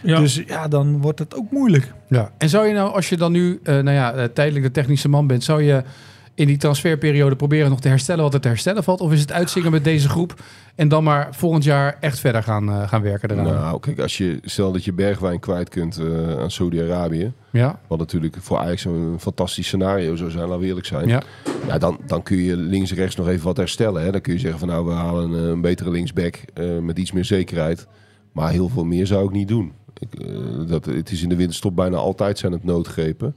Ja. 0.03 0.21
Dus 0.21 0.43
ja, 0.47 0.69
dan 0.69 1.01
wordt 1.01 1.19
het 1.19 1.35
ook 1.37 1.51
moeilijk. 1.51 1.93
Ja. 2.09 2.31
En 2.39 2.49
zou 2.49 2.67
je 2.67 2.75
nou, 2.75 2.95
als 2.95 3.09
je 3.09 3.17
dan 3.17 3.33
nu 3.33 3.61
eh, 3.63 3.75
nou 3.75 3.91
ja, 3.91 4.13
eh, 4.13 4.25
tijdelijk 4.25 4.65
de 4.65 4.71
technische 4.71 5.09
man 5.09 5.27
bent, 5.27 5.45
zou 5.45 5.63
je 5.63 5.83
in 6.39 6.47
die 6.47 6.57
transferperiode 6.57 7.37
proberen 7.37 7.71
nog 7.71 7.81
te 7.81 7.89
herstellen 7.89 8.23
wat 8.23 8.35
er 8.35 8.41
te 8.41 8.49
herstellen 8.49 8.85
valt? 8.85 9.01
Of 9.01 9.13
is 9.13 9.21
het 9.21 9.33
uitzingen 9.33 9.71
met 9.71 9.85
deze 9.85 10.09
groep 10.09 10.43
en 10.75 10.89
dan 10.89 11.05
maar 11.05 11.29
volgend 11.31 11.65
jaar 11.65 11.97
echt 12.01 12.19
verder 12.21 12.43
gaan, 12.43 12.69
eh, 12.69 12.89
gaan 12.89 13.03
werken 13.03 13.31
eraan? 13.31 13.45
Nou, 13.45 13.81
kijk, 13.81 13.99
als 13.99 14.19
je 14.19 14.39
stel 14.43 14.73
dat 14.73 14.85
je 14.85 14.93
bergwijn 14.93 15.41
kwijt 15.41 15.69
kunt 15.69 15.99
eh, 15.99 16.39
aan 16.39 16.51
Saudi-Arabië, 16.51 17.33
Ja, 17.51 17.81
wat 17.87 17.99
natuurlijk 17.99 18.37
voor 18.41 18.59
Ajax 18.59 18.85
een 18.85 19.17
fantastisch 19.19 19.67
scenario 19.67 20.17
zou 20.17 20.31
zijn, 20.31 20.45
laten 20.45 20.61
we 20.61 20.67
eerlijk 20.67 20.87
zijn. 20.87 21.09
ja. 21.09 21.23
Ja, 21.67 21.79
dan, 21.79 21.99
dan 22.07 22.23
kun 22.23 22.37
je 22.37 22.57
links 22.57 22.91
en 22.91 22.97
rechts 22.97 23.17
nog 23.17 23.29
even 23.29 23.45
wat 23.45 23.57
herstellen. 23.57 24.03
Hè. 24.03 24.11
Dan 24.11 24.21
kun 24.21 24.33
je 24.33 24.39
zeggen 24.39 24.59
van 24.59 24.69
nou, 24.69 24.87
we 24.87 24.93
halen 24.93 25.33
een, 25.33 25.43
een 25.51 25.61
betere 25.61 25.91
linksback 25.91 26.39
eh, 26.55 26.79
met 26.79 26.99
iets 26.99 27.13
meer 27.13 27.25
zekerheid. 27.25 27.87
Maar 28.33 28.51
heel 28.51 28.69
veel 28.69 28.85
meer 28.85 29.07
zou 29.07 29.25
ik 29.25 29.31
niet 29.31 29.49
doen. 29.49 29.73
Ik, 29.99 30.15
eh, 30.21 30.29
dat, 30.67 30.85
het 30.85 31.11
is 31.11 31.23
in 31.23 31.29
de 31.29 31.37
winterstop 31.37 31.77
bijna 31.77 31.97
altijd 31.97 32.39
zijn 32.39 32.53
het 32.53 32.65
noodgrepen. 32.65 33.35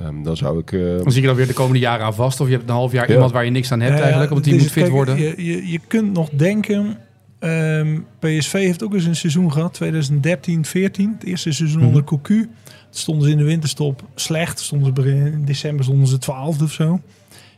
Ehm, 0.00 0.22
dan 0.22 0.36
zou 0.36 0.58
ik... 0.58 0.72
eh, 0.72 0.80
Dan 0.80 1.12
zie 1.12 1.20
je 1.20 1.26
dan 1.26 1.36
weer 1.36 1.46
de 1.46 1.52
komende 1.52 1.78
jaren 1.78 2.04
aan 2.06 2.14
vast. 2.14 2.40
Of 2.40 2.46
je 2.46 2.52
hebt 2.52 2.68
een 2.68 2.74
half 2.74 2.92
jaar 2.92 3.06
Ja. 3.08 3.12
iemand 3.14 3.32
waar 3.32 3.44
je 3.44 3.50
niks 3.50 3.72
aan 3.72 3.80
hebt 3.80 3.94
Ja, 3.96 4.00
eigenlijk, 4.00 4.30
omdat 4.30 4.44
die 4.44 4.52
dus 4.54 4.62
moet 4.62 4.72
fit 4.72 4.82
kijk, 4.82 4.94
worden. 4.94 5.18
Je, 5.18 5.34
je, 5.36 5.70
je 5.70 5.80
kunt 5.86 6.12
nog 6.12 6.28
denken. 6.30 6.96
ehm, 7.38 7.98
PSV 8.18 8.52
heeft 8.52 8.82
ook 8.84 8.94
eens 8.94 9.04
een 9.04 9.16
seizoen 9.16 9.52
gehad, 9.52 9.74
2013, 9.74 10.64
14. 10.64 11.12
Het 11.18 11.24
eerste 11.24 11.52
seizoen 11.52 11.78
Mhm. 11.78 11.86
onder 11.88 12.04
Cocu. 12.04 12.40
Toen 12.42 12.50
stonden 12.90 13.24
ze 13.24 13.30
in 13.32 13.38
de 13.38 13.44
winterstop 13.44 14.02
slecht. 14.14 14.60
Stonden 14.60 14.86
ze 14.86 14.92
begin, 14.92 15.26
in 15.32 15.44
december 15.44 15.84
stonden 15.84 16.06
ze 16.06 16.18
12 16.18 16.62
of 16.62 16.72
zo. 16.72 17.00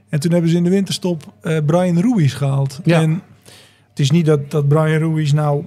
En 0.09 0.21
toen 0.21 0.33
hebben 0.33 0.51
ze 0.51 0.57
in 0.57 0.65
de 0.65 0.71
winterstop 0.71 1.33
eh, 1.41 1.57
Brian 1.67 2.01
Ruiz 2.01 2.35
gehaald. 2.37 2.81
Ja. 2.85 3.01
En 3.03 3.11
het 3.91 3.99
is 3.99 4.11
niet 4.11 4.27
dat, 4.27 4.51
dat 4.51 4.69
Brian 4.69 4.99
Ruiz 5.13 5.33
nou 5.33 5.65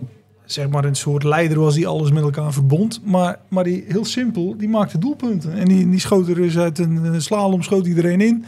zeg 0.47 0.69
maar 0.69 0.85
een 0.85 0.95
soort 0.95 1.23
leider 1.23 1.59
was 1.59 1.73
die 1.75 1.87
alles 1.87 2.11
met 2.11 2.23
elkaar 2.23 2.53
verbond. 2.53 3.01
Maar, 3.03 3.39
maar 3.47 3.63
die, 3.63 3.83
heel 3.87 4.05
simpel, 4.05 4.57
die 4.57 4.69
maakte 4.69 4.97
doelpunten. 4.97 5.53
En 5.53 5.65
die, 5.67 5.89
die 5.89 5.99
schoot 5.99 6.27
er 6.27 6.35
dus 6.35 6.57
uit 6.57 6.79
een 6.79 7.05
eh, 7.05 7.19
slalom, 7.19 7.61
schoot 7.61 7.85
iedereen 7.87 8.21
in. 8.21 8.45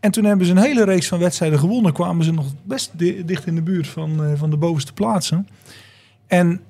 En 0.00 0.10
toen 0.10 0.24
hebben 0.24 0.46
ze 0.46 0.52
een 0.52 0.58
hele 0.58 0.84
reeks 0.84 1.08
van 1.08 1.18
wedstrijden 1.18 1.58
gewonnen. 1.58 1.92
Kwamen 1.92 2.24
ze 2.24 2.32
nog 2.32 2.46
best 2.62 2.90
di- 2.94 3.24
dicht 3.24 3.46
in 3.46 3.54
de 3.54 3.62
buurt 3.62 3.86
van, 3.88 4.24
eh, 4.24 4.32
van 4.36 4.50
de 4.50 4.56
bovenste 4.56 4.92
plaatsen. 4.92 5.48
En 6.26 6.60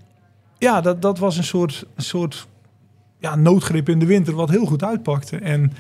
ja, 0.59 0.81
dat, 0.81 1.03
dat 1.03 1.19
was 1.19 1.37
een 1.37 1.45
soort, 1.45 1.85
een 1.95 2.03
soort 2.05 2.47
ja, 3.21 3.35
noodgrip 3.37 3.89
in 3.89 3.99
de 3.99 4.07
winter 4.07 4.35
wat 4.35 4.51
heel 4.51 4.67
goed 4.67 4.85
uitpakte. 4.85 5.37
En, 5.37 5.73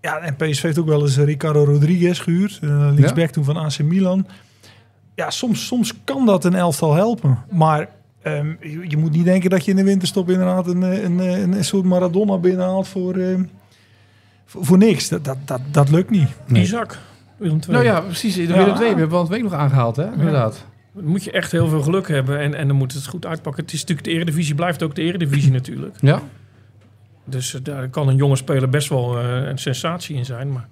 ja, 0.00 0.18
en 0.18 0.36
PSV 0.36 0.62
heeft 0.62 0.78
ook 0.78 0.86
wel 0.86 1.00
eens 1.02 1.16
Ricardo 1.16 1.64
Rodriguez 1.64 2.22
gehuurd. 2.22 2.58
eh 2.62 2.88
linksback 2.94 3.30
toen 3.30 3.44
van 3.44 3.56
AC 3.56 3.78
Milan. 3.78 4.26
Ja, 5.14 5.30
soms, 5.30 5.66
soms 5.66 5.92
kan 6.04 6.26
dat 6.26 6.44
een 6.44 6.54
elftal 6.54 6.94
helpen. 6.94 7.38
Maar 7.50 7.88
ehm, 8.22 8.54
je, 8.60 8.84
je 8.88 8.96
moet 8.96 9.12
niet 9.12 9.24
denken 9.24 9.50
dat 9.50 9.64
je 9.64 9.70
in 9.70 9.76
de 9.76 9.84
winterstop 9.84 10.30
inderdaad 10.30 10.66
een, 10.66 10.82
eh, 10.82 11.02
een, 11.02 11.18
een, 11.18 11.52
een 11.52 11.64
soort 11.64 11.84
Maradona 11.84 12.38
binnenhaalt 12.38 12.88
voor, 12.88 13.14
ehm, 13.16 13.44
voor, 14.44 14.64
voor 14.64 14.78
niks. 14.78 15.08
Dat, 15.08 15.24
dat, 15.24 15.36
dat, 15.44 15.60
dat 15.70 15.90
lukt 15.90 16.10
niet. 16.10 16.28
Nee. 16.46 16.62
Isaac, 16.62 16.98
Willem 17.36 17.58
II. 17.58 17.72
Nou 17.72 17.84
ja, 17.84 18.00
precies. 18.00 18.34
De 18.34 18.42
Ja. 18.42 18.48
Willem 18.48 18.76
II 18.76 18.86
hebben 18.86 19.04
we 19.04 19.10
van 19.10 19.20
het 19.20 19.28
week 19.28 19.42
nog 19.42 19.52
aangehaald, 19.52 19.96
hè? 19.96 20.12
Inderdaad. 20.12 20.64
Dan 20.92 21.04
moet 21.04 21.24
je 21.24 21.30
echt 21.30 21.52
heel 21.52 21.68
veel 21.68 21.82
geluk 21.82 22.08
hebben 22.08 22.38
en, 22.40 22.54
en 22.54 22.68
dan 22.68 22.76
moet 22.76 22.92
het 22.92 23.06
goed 23.06 23.26
uitpakken. 23.26 23.64
Het 23.64 23.72
is 23.72 23.80
natuurlijk 23.80 24.06
de 24.06 24.12
eredivisie, 24.12 24.54
blijft 24.54 24.82
ook 24.82 24.94
de 24.94 25.02
eredivisie 25.02 25.52
natuurlijk. 25.60 25.96
Ja. 26.00 26.20
Dus 27.24 27.54
eh, 27.54 27.60
daar 27.62 27.88
kan 27.88 28.08
een 28.08 28.16
jonge 28.16 28.36
speler 28.36 28.68
best 28.68 28.88
wel 28.88 29.18
eh, 29.18 29.46
een 29.46 29.58
sensatie 29.58 30.16
in 30.16 30.24
zijn. 30.24 30.52
Maar 30.52 30.68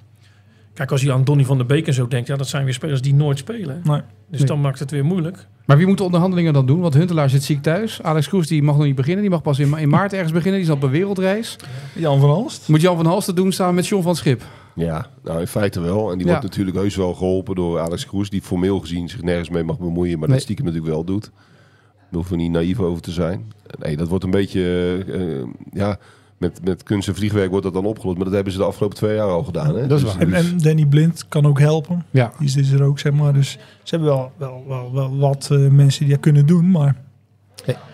kijk, 0.74 0.90
als 0.90 1.02
je 1.02 1.12
aan 1.12 1.24
Donny 1.24 1.44
van 1.44 1.56
der 1.56 1.66
Beek 1.66 1.86
en 1.86 1.94
zo 1.94 2.08
denkt, 2.08 2.26
ja, 2.28 2.36
dat 2.36 2.48
zijn 2.48 2.64
weer 2.64 2.74
spelers 2.74 3.00
die 3.02 3.14
nooit 3.14 3.38
spelen. 3.38 3.80
Nee. 3.84 4.00
Dus 4.30 4.38
Nee. 4.38 4.48
dan 4.48 4.60
maakt 4.60 4.78
het 4.78 4.90
weer 4.90 5.04
moeilijk. 5.04 5.46
Maar 5.66 5.76
wie 5.76 5.86
moet 5.86 5.98
de 5.98 6.04
onderhandelingen 6.04 6.52
dan 6.52 6.66
doen? 6.66 6.80
Want 6.80 6.94
Huntelaar 6.94 7.30
zit 7.30 7.42
ziek 7.42 7.62
thuis. 7.62 8.02
Alex 8.02 8.28
Kroes 8.28 8.46
die 8.46 8.62
mag 8.62 8.76
nog 8.76 8.84
niet 8.84 8.94
beginnen. 8.94 9.20
Die 9.20 9.30
mag 9.30 9.42
pas 9.42 9.58
in, 9.58 9.68
ma- 9.68 9.78
in 9.78 9.88
maart 9.98 10.12
ergens 10.12 10.32
beginnen. 10.32 10.60
Die 10.60 10.68
is 10.68 10.74
op 10.74 10.82
een 10.82 10.90
wereldreis. 10.90 11.56
Jan 11.94 12.20
van 12.20 12.30
Alst. 12.30 12.68
Moet 12.68 12.80
Jan 12.80 12.96
van 12.96 13.06
Halsten 13.06 13.34
doen 13.34 13.52
samen 13.52 13.74
met 13.74 13.86
John 13.86 14.02
van 14.02 14.16
Schip. 14.16 14.42
Ja, 14.74 15.06
nou 15.24 15.40
in 15.40 15.46
feite 15.46 15.80
wel. 15.80 16.10
En 16.10 16.16
die 16.18 16.26
Ja. 16.26 16.32
wordt 16.32 16.46
natuurlijk 16.48 16.76
heus 16.76 16.96
wel 16.96 17.14
geholpen 17.14 17.54
door 17.54 17.78
Alex 17.80 18.06
Kroes, 18.06 18.30
die 18.30 18.42
formeel 18.42 18.80
gezien 18.80 19.08
zich 19.08 19.22
nergens 19.22 19.48
mee 19.48 19.62
mag 19.62 19.78
bemoeien, 19.78 20.18
maar 20.18 20.28
Nee. 20.28 20.36
dat 20.36 20.44
stiekem 20.44 20.64
natuurlijk 20.64 20.92
wel 20.92 21.04
doet. 21.04 21.30
Daar 21.32 22.20
hoeven 22.20 22.36
we 22.36 22.42
niet 22.42 22.50
naïef 22.52 22.80
over 22.80 23.02
te 23.02 23.10
zijn. 23.10 23.52
Nee, 23.78 23.96
dat 23.96 24.08
wordt 24.08 24.24
een 24.24 24.30
beetje, 24.30 24.60
eh, 25.08 25.40
eh, 25.40 25.46
ja, 25.72 25.98
met, 26.42 26.64
met 26.64 26.82
kunst 26.82 27.08
en 27.08 27.14
vliegwerk 27.14 27.50
wordt 27.50 27.64
dat 27.64 27.74
dan 27.74 27.84
opgelost. 27.84 28.16
Maar 28.16 28.24
dat 28.24 28.34
hebben 28.34 28.52
ze 28.52 28.58
de 28.58 28.64
afgelopen 28.64 28.96
twee 28.96 29.14
jaar 29.14 29.28
al 29.28 29.42
gedaan. 29.42 29.74
Hè? 29.76 29.86
Dat 29.86 29.98
is 29.98 30.04
Dus- 30.04 30.14
waar. 30.14 30.22
En, 30.22 30.34
en 30.34 30.58
Danny 30.58 30.86
Blind 30.86 31.28
kan 31.28 31.46
ook 31.46 31.58
helpen. 31.60 32.04
Ja. 32.10 32.32
Die 32.38 32.48
is, 32.48 32.56
is 32.56 32.70
er 32.70 32.82
ook, 32.82 32.98
zeg 32.98 33.12
maar. 33.12 33.32
Dus 33.32 33.50
ze 33.82 33.96
hebben 33.96 34.08
wel, 34.08 34.32
wel, 34.36 34.64
wel, 34.68 34.92
wel 34.92 35.18
wat 35.18 35.48
eh, 35.50 35.58
mensen 35.68 36.00
die 36.04 36.12
dat 36.12 36.22
kunnen 36.22 36.46
doen. 36.46 36.70
Maar 36.70 36.96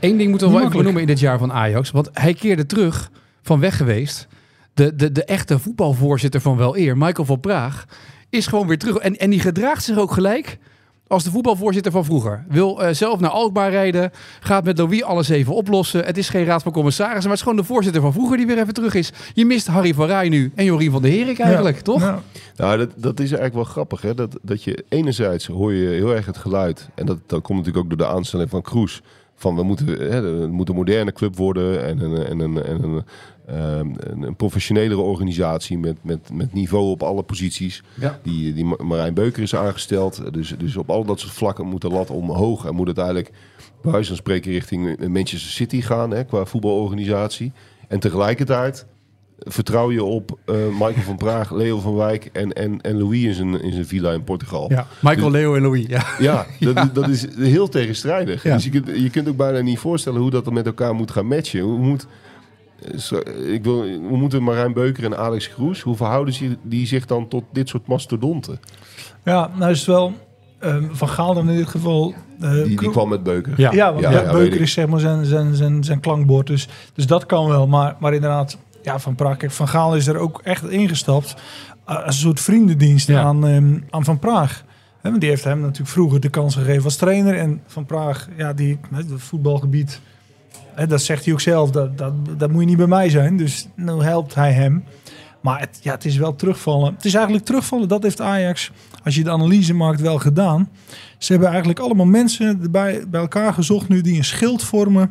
Eén 0.01 0.17
ding 0.17 0.31
moeten 0.31 0.49
we 0.49 0.55
wel 0.55 0.63
even 0.63 0.77
benoemen 0.77 1.01
in 1.01 1.07
dit 1.07 1.21
jaar 1.21 1.39
van 1.39 1.53
Ajax. 1.53 1.91
Want 1.91 2.11
hij 2.13 2.35
keerde 2.35 2.67
terug 2.67 3.11
van 3.43 3.61
weg 3.61 3.77
geweest. 3.77 4.29
De, 4.75 4.95
de, 4.95 5.13
de 5.13 5.25
echte 5.25 5.59
voetbalvoorzitter 5.59 6.41
van 6.41 6.57
wel 6.57 6.77
eer, 6.77 6.97
Michael 6.97 7.27
van 7.27 7.41
Praag, 7.41 7.85
is 8.31 8.47
gewoon 8.47 8.67
weer 8.67 8.79
terug. 8.79 8.97
En, 8.97 9.17
en 9.17 9.31
die 9.31 9.41
gedraagt 9.41 9.85
zich 9.85 9.99
ook 9.99 10.13
gelijk 10.13 10.59
als 11.09 11.25
de 11.25 11.31
voetbalvoorzitter 11.31 11.93
van 11.93 12.05
vroeger. 12.05 12.45
Wil 12.49 12.83
eh, 12.83 12.95
zelf 12.95 13.21
naar 13.21 13.31
Alkmaar 13.31 13.71
rijden. 13.71 14.11
Gaat 14.41 14.65
met 14.65 14.79
Louis 14.79 15.03
alles 15.03 15.29
even 15.29 15.55
oplossen. 15.55 16.05
Het 16.05 16.19
is 16.19 16.29
geen 16.29 16.45
raad 16.45 16.63
van 16.63 16.73
commissarissen. 16.73 17.29
Maar 17.29 17.31
het 17.31 17.39
is 17.39 17.53
gewoon 17.53 17.59
de 17.67 17.73
voorzitter 17.73 18.03
van 18.03 18.13
vroeger 18.13 18.37
die 18.37 18.47
weer 18.47 18.59
even 18.59 18.75
terug 18.75 18.95
is. 18.95 19.13
Je 19.35 19.45
mist 19.45 19.67
Harry 19.67 19.95
van 19.95 20.07
Rij 20.07 20.29
nu 20.29 20.53
en 20.55 20.65
Jorien 20.65 20.91
van 20.91 21.03
der 21.03 21.11
Herik 21.11 21.39
eigenlijk, 21.39 21.77
Ja, 21.77 21.83
toch? 21.83 22.01
nou, 22.01 22.21
Nou, 22.57 22.79
dat, 22.79 22.91
dat 22.97 23.15
is 23.21 23.27
eigenlijk 23.27 23.55
wel 23.55 23.65
grappig. 23.65 24.03
Hè? 24.03 24.15
Dat, 24.15 24.39
dat 24.43 24.63
je 24.65 24.85
enerzijds 24.89 25.47
hoor 25.47 25.73
je 25.73 25.89
heel 25.89 26.15
erg 26.15 26.27
het 26.27 26.37
geluid. 26.37 26.89
En 26.95 27.07
dat, 27.07 27.19
dat 27.27 27.43
komt 27.43 27.59
natuurlijk 27.59 27.85
ook 27.85 27.99
door 27.99 28.09
de 28.09 28.15
aanstelling 28.15 28.51
van 28.51 28.63
Kroes. 28.63 29.03
Van 29.41 29.57
we 29.57 29.63
moeten, 29.63 29.87
hè, 29.87 30.23
het 30.41 30.51
moet 30.51 30.69
een 30.69 30.75
moderne 30.75 31.13
club 31.13 31.37
worden 31.37 31.85
en 31.85 32.01
een, 32.01 32.25
en 32.27 32.41
een, 32.41 32.63
en 32.65 32.83
een, 32.83 33.05
ehm, 33.47 33.91
een, 33.97 34.23
een 34.23 34.37
professionelere 34.37 35.01
organisatie 35.01 35.79
met, 35.79 35.97
met, 36.03 36.31
met 36.33 36.53
niveau 36.53 36.91
op 36.91 37.03
alle 37.03 37.23
posities. 37.23 37.83
Ja. 38.01 38.19
Die, 38.23 38.53
die 38.53 38.65
Ma- 38.65 38.85
Marijn 38.85 39.15
Beuker 39.15 39.43
is 39.43 39.55
aangesteld. 39.55 40.33
Dus, 40.33 40.55
dus 40.59 40.77
op 40.77 40.91
al 40.91 41.05
dat 41.05 41.21
soort 41.21 41.33
vlakken 41.33 41.67
moet 41.67 41.81
de 41.81 41.89
lat 41.89 42.11
omhoog. 42.11 42.67
En 42.67 42.75
moet 42.75 42.87
het 42.89 42.99
eigenlijk 42.99 43.31
bij 43.83 43.93
wijze 43.93 44.09
van 44.09 44.17
spreken 44.17 44.53
richting 44.53 45.09
Manchester 45.09 45.51
City 45.51 45.81
gaan 45.81 46.11
hè, 46.11 46.25
qua 46.25 46.45
voetbalorganisatie. 46.45 47.53
En 47.89 48.01
tegelijkertijd 48.01 48.87
vertrouw 49.39 49.91
je 49.93 50.05
op 50.05 50.39
eh, 50.45 50.55
Michael 50.73 51.03
van 51.05 51.17
Praag, 51.17 51.53
Leo 51.53 51.79
van 51.81 51.95
Wijk 51.95 52.29
en, 52.33 52.53
en, 52.53 52.81
en 52.81 52.99
Louis 52.99 53.23
in 53.25 53.35
zijn, 53.35 53.63
in 53.63 53.73
zijn 53.73 53.87
villa 53.87 54.13
in 54.13 54.25
Portugal. 54.25 54.71
Ja. 54.71 54.87
Michael, 55.01 55.31
Leo 55.31 55.55
en 55.55 55.63
Louis. 55.63 55.85
Ja. 55.89 56.05
Ja, 56.19 56.47
dat, 56.75 56.95
dat 56.95 57.09
is 57.09 57.27
heel 57.37 57.69
tegenstrijdig. 57.69 58.43
Ja. 58.43 58.55
Dus 58.55 58.65
je 58.65 58.71
kunt, 58.71 58.87
je 58.95 59.11
kunt 59.11 59.29
ook 59.29 59.37
bijna 59.37 59.61
niet 59.61 59.79
voorstellen 59.79 60.21
hoe 60.21 60.31
dat 60.31 60.45
dan 60.45 60.55
met 60.55 60.67
elkaar 60.67 60.95
moet 60.95 61.11
gaan 61.11 61.27
matchen. 61.27 61.61
Hoe 61.61 61.79
moet, 61.79 62.07
eh, 63.11 63.53
ik 63.53 63.65
wil, 63.65 63.89
hoe 63.89 64.17
moeten 64.19 64.43
Marijn 64.43 64.73
Beuker 64.73 65.05
en 65.05 65.19
Alex 65.19 65.49
Kroes, 65.49 65.81
hoe 65.81 65.97
verhouden 65.97 66.35
ze 66.35 66.57
die 66.63 66.87
zich 66.87 67.07
dan 67.07 67.29
tot 67.29 67.45
dit 67.53 67.69
soort 67.69 67.87
mastodonten? 67.87 68.61
ja, 69.25 69.51
nou 69.59 69.71
is 69.71 69.79
het 69.79 69.87
wel 69.87 70.13
ehm, 70.59 70.85
Van 70.91 71.09
Gaal 71.09 71.35
dan 71.35 71.51
in 71.51 71.57
dit 71.57 71.69
geval. 71.69 72.15
eh, 72.41 72.65
Die, 72.65 72.91
kwam 72.91 73.09
met 73.09 73.23
Beuker. 73.23 73.53
Ja. 73.57 73.73
Ja, 73.73 73.91
want 73.93 74.05
Ja, 74.05 74.11
ja, 74.11 74.33
Beuker 74.33 74.61
is 74.61 74.73
zeg 74.73 74.87
maar 74.87 75.01
zijn, 75.01 75.25
zijn, 75.25 75.55
zijn, 75.55 75.85
zijn 75.85 76.01
klankbord. 76.01 76.47
Dus, 76.47 76.69
dus 76.95 77.07
dat 77.07 77.27
kan 77.27 77.49
wel. 77.49 77.67
Maar, 77.67 77.97
maar 78.01 78.15
inderdaad, 78.15 78.59
ja, 78.83 78.99
Van 78.99 79.15
Praag. 79.15 79.37
Kijk, 79.37 79.53
Van 79.53 79.69
Gaal 79.69 79.97
is 79.97 80.07
er 80.07 80.17
ook 80.17 80.41
echt 80.45 80.69
ingestapt. 80.71 81.35
eh, 81.87 81.97
als 81.97 82.15
een 82.15 82.21
soort 82.21 82.41
vriendendienst 82.41 83.09
Ja. 83.09 83.23
aan, 83.23 83.47
ehm, 83.47 83.79
aan 83.91 84.05
Van 84.05 84.19
Praag. 84.19 84.65
Want 85.03 85.21
die 85.21 85.29
heeft 85.29 85.45
hem 85.45 85.61
natuurlijk 85.61 85.91
vroeger 85.91 86.21
de 86.21 86.29
kans 86.29 86.55
gegeven 86.55 86.85
als 86.85 86.97
trainer. 86.97 87.37
En 87.39 87.63
Van 87.67 87.87
Praag, 87.87 88.29
ja, 88.37 88.53
die, 88.53 88.79
het 88.95 89.07
voetbalgebied, 89.17 90.01
dat 90.89 91.03
zegt 91.03 91.25
hij 91.25 91.33
ook 91.33 91.41
zelf. 91.41 91.71
Dat, 91.71 91.99
dat, 91.99 92.13
dat 92.39 92.51
moet 92.51 92.61
je 92.61 92.67
niet 92.67 92.77
bij 92.77 92.87
mij 92.87 93.09
zijn. 93.11 93.37
Dus 93.37 93.69
nu 93.77 93.93
helpt 93.93 94.35
hij 94.35 94.53
hem. 94.53 94.85
Maar 95.41 95.61
het, 95.61 95.79
ja, 95.83 95.93
het 95.93 96.05
is 96.05 96.17
wel 96.17 96.35
terugvallen. 96.37 96.95
Het 96.95 97.05
is 97.05 97.15
eigenlijk 97.15 97.45
terugvallen. 97.45 97.89
Dat 97.89 98.03
heeft 98.03 98.21
Ajax, 98.21 98.71
als 99.05 99.15
je 99.15 99.25
de 99.25 99.31
analyse 99.31 99.75
maakt, 99.75 100.01
wel 100.01 100.19
gedaan. 100.19 100.69
Ze 101.19 101.31
hebben 101.33 101.49
eigenlijk 101.51 101.81
allemaal 101.81 102.07
mensen 102.07 102.59
erbij, 102.63 103.05
bij 103.09 103.21
elkaar 103.21 103.53
gezocht 103.55 103.89
nu 103.89 104.01
die 104.01 104.17
een 104.17 104.25
schild 104.25 104.63
vormen 104.65 105.11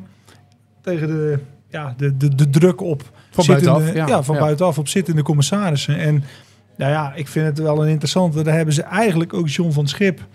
tegen 0.82 1.08
de, 1.08 1.40
ja, 1.70 1.94
de, 1.98 2.18
de, 2.18 2.36
de 2.36 2.50
druk 2.50 2.82
op 2.82 3.12
Van 3.30 3.44
zittende- 3.44 3.70
buitenaf, 3.80 4.10
ja. 4.10 4.24
van 4.24 4.36
Ja. 4.36 4.42
buitenaf 4.42 4.78
op 4.78 4.88
zittende 4.88 5.22
commissarissen. 5.22 5.98
En 5.98 6.24
nou 6.78 6.92
ja, 6.92 7.14
ik 7.16 7.28
vind 7.28 7.46
het 7.46 7.60
wel 7.60 7.84
een 7.84 7.90
interessante. 7.90 8.42
Daar 8.44 8.56
hebben 8.56 8.74
ze 8.74 8.82
eigenlijk 8.82 9.34
ook 9.34 9.50
John 9.50 9.72
van 9.72 9.88
Schip 9.88 10.26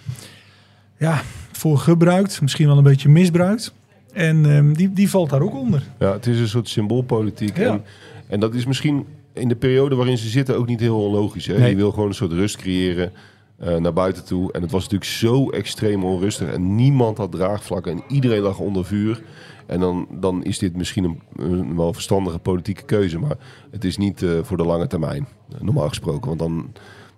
ja, 0.99 1.21
voor 1.53 1.79
gebruikt. 1.79 2.41
Misschien 2.41 2.67
wel 2.67 2.77
een 2.77 2.83
beetje 2.83 3.09
misbruikt. 3.09 3.73
En 4.13 4.47
ehm, 4.57 4.73
die, 4.73 4.93
die 4.93 5.11
valt 5.11 5.31
daar 5.31 5.41
ook 5.43 5.55
onder. 5.55 5.83
Ja, 5.99 6.13
het 6.13 6.27
is 6.27 6.39
een 6.39 6.49
soort 6.49 6.69
symboolpolitiek. 6.69 7.57
Ja. 7.57 7.71
En, 7.73 7.85
en 8.29 8.41
dat 8.41 8.55
is 8.55 8.67
misschien 8.67 9.07
in 9.33 9.49
de 9.49 9.57
periode 9.57 9.95
waarin 9.95 10.19
ze 10.19 10.29
zitten 10.29 10.57
ook 10.57 10.67
niet 10.67 10.81
heel 10.81 11.05
onlogisch. 11.05 11.47
Hè? 11.47 11.59
Nee. 11.59 11.71
Je 11.71 11.77
wil 11.77 11.91
gewoon 11.91 12.09
een 12.09 12.15
soort 12.15 12.33
rust 12.33 12.57
creëren 12.57 13.13
eh, 13.59 13.77
naar 13.77 13.93
buiten 13.93 14.25
toe. 14.25 14.53
En 14.53 14.63
het 14.63 14.71
was 14.71 14.83
natuurlijk 14.83 15.11
zo 15.11 15.51
extreem 15.51 16.05
onrustig. 16.05 16.49
En 16.53 16.75
niemand 16.75 17.19
had 17.19 17.33
draagvlak 17.33 17.87
en 17.87 18.03
iedereen 18.09 18.43
lag 18.43 18.59
onder 18.59 18.85
vuur. 18.85 19.23
En 19.67 19.81
dan, 19.81 20.07
dan 20.11 20.45
is 20.45 20.59
dit 20.59 20.77
misschien 20.77 21.05
een, 21.05 21.21
een 21.37 21.77
wel 21.77 21.93
verstandige 21.93 22.39
politieke 22.39 22.83
keuze. 22.83 23.19
Maar 23.19 23.37
het 23.71 23.85
is 23.85 23.97
niet 23.97 24.23
eh, 24.23 24.31
voor 24.43 24.57
de 24.57 24.65
lange 24.65 24.87
termijn, 24.87 25.27
eh, 25.53 25.61
normaal 25.61 25.89
gesproken. 25.89 26.27
Want 26.27 26.39
dan, 26.39 26.73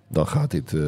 dan 0.09 0.27
gaat 0.27 0.51
dit... 0.51 0.73
eh, 0.73 0.81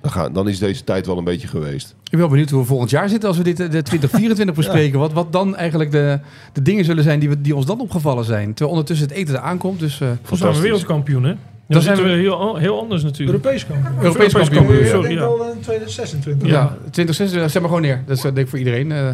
dan, 0.00 0.10
gaat, 0.10 0.34
dan 0.34 0.48
is 0.48 0.58
deze 0.58 0.84
tijd 0.84 1.06
wel 1.06 1.18
een 1.18 1.24
beetje 1.24 1.48
geweest. 1.48 1.90
Ik 2.04 2.10
ben 2.10 2.18
wel 2.20 2.28
benieuwd 2.28 2.50
hoe 2.50 2.60
we 2.60 2.66
volgend 2.66 2.90
jaar 2.90 3.08
zitten 3.08 3.28
als 3.28 3.38
we 3.38 3.44
dit 3.44 3.56
de 3.56 3.68
2024 3.82 4.54
bespreken. 4.64 4.98
Wat, 4.98 5.12
wat 5.12 5.32
dan 5.32 5.56
eigenlijk 5.56 5.90
de, 5.90 6.20
de 6.52 6.62
dingen 6.62 6.84
zullen 6.84 7.02
zijn 7.02 7.18
die, 7.20 7.28
we, 7.28 7.40
die 7.40 7.56
ons 7.56 7.66
dan 7.66 7.80
opgevallen 7.80 8.24
zijn. 8.24 8.46
Terwijl 8.48 8.70
ondertussen 8.70 9.08
het 9.08 9.16
eten 9.16 9.34
er 9.34 9.40
aankomt. 9.40 9.78
Dus 9.78 9.92
eh 9.92 9.98
zijn 9.98 10.18
we 10.22 10.26
Fantastisch. 10.26 10.62
wereldkampioen, 10.62 11.24
hè? 11.24 11.34
Dan, 11.66 11.82
Dan 11.84 11.96
zijn 11.96 12.06
we 12.08 12.12
heel, 12.12 12.56
heel 12.56 12.78
anders 12.80 13.02
natuurlijk. 13.02 13.38
Europees 13.44 13.66
kampioen. 13.66 13.94
Europees 14.02 14.32
Europees 14.32 14.56
kampioen. 14.56 14.78
je? 14.78 14.86
sorry. 14.86 15.10
Ik 15.10 15.18
denk 15.18 15.38
ja. 15.40 15.46
in 15.54 15.60
2026. 15.60 16.48
ja, 16.48 16.66
2026, 16.90 17.50
zet 17.50 17.60
maar 17.60 17.70
gewoon 17.70 17.84
neer. 17.84 18.02
Dat 18.06 18.16
is 18.16 18.24
eh, 18.24 18.34
denk 18.34 18.38
ik 18.44 18.48
voor 18.48 18.58
iedereen. 18.58 18.92
eh. 18.92 19.08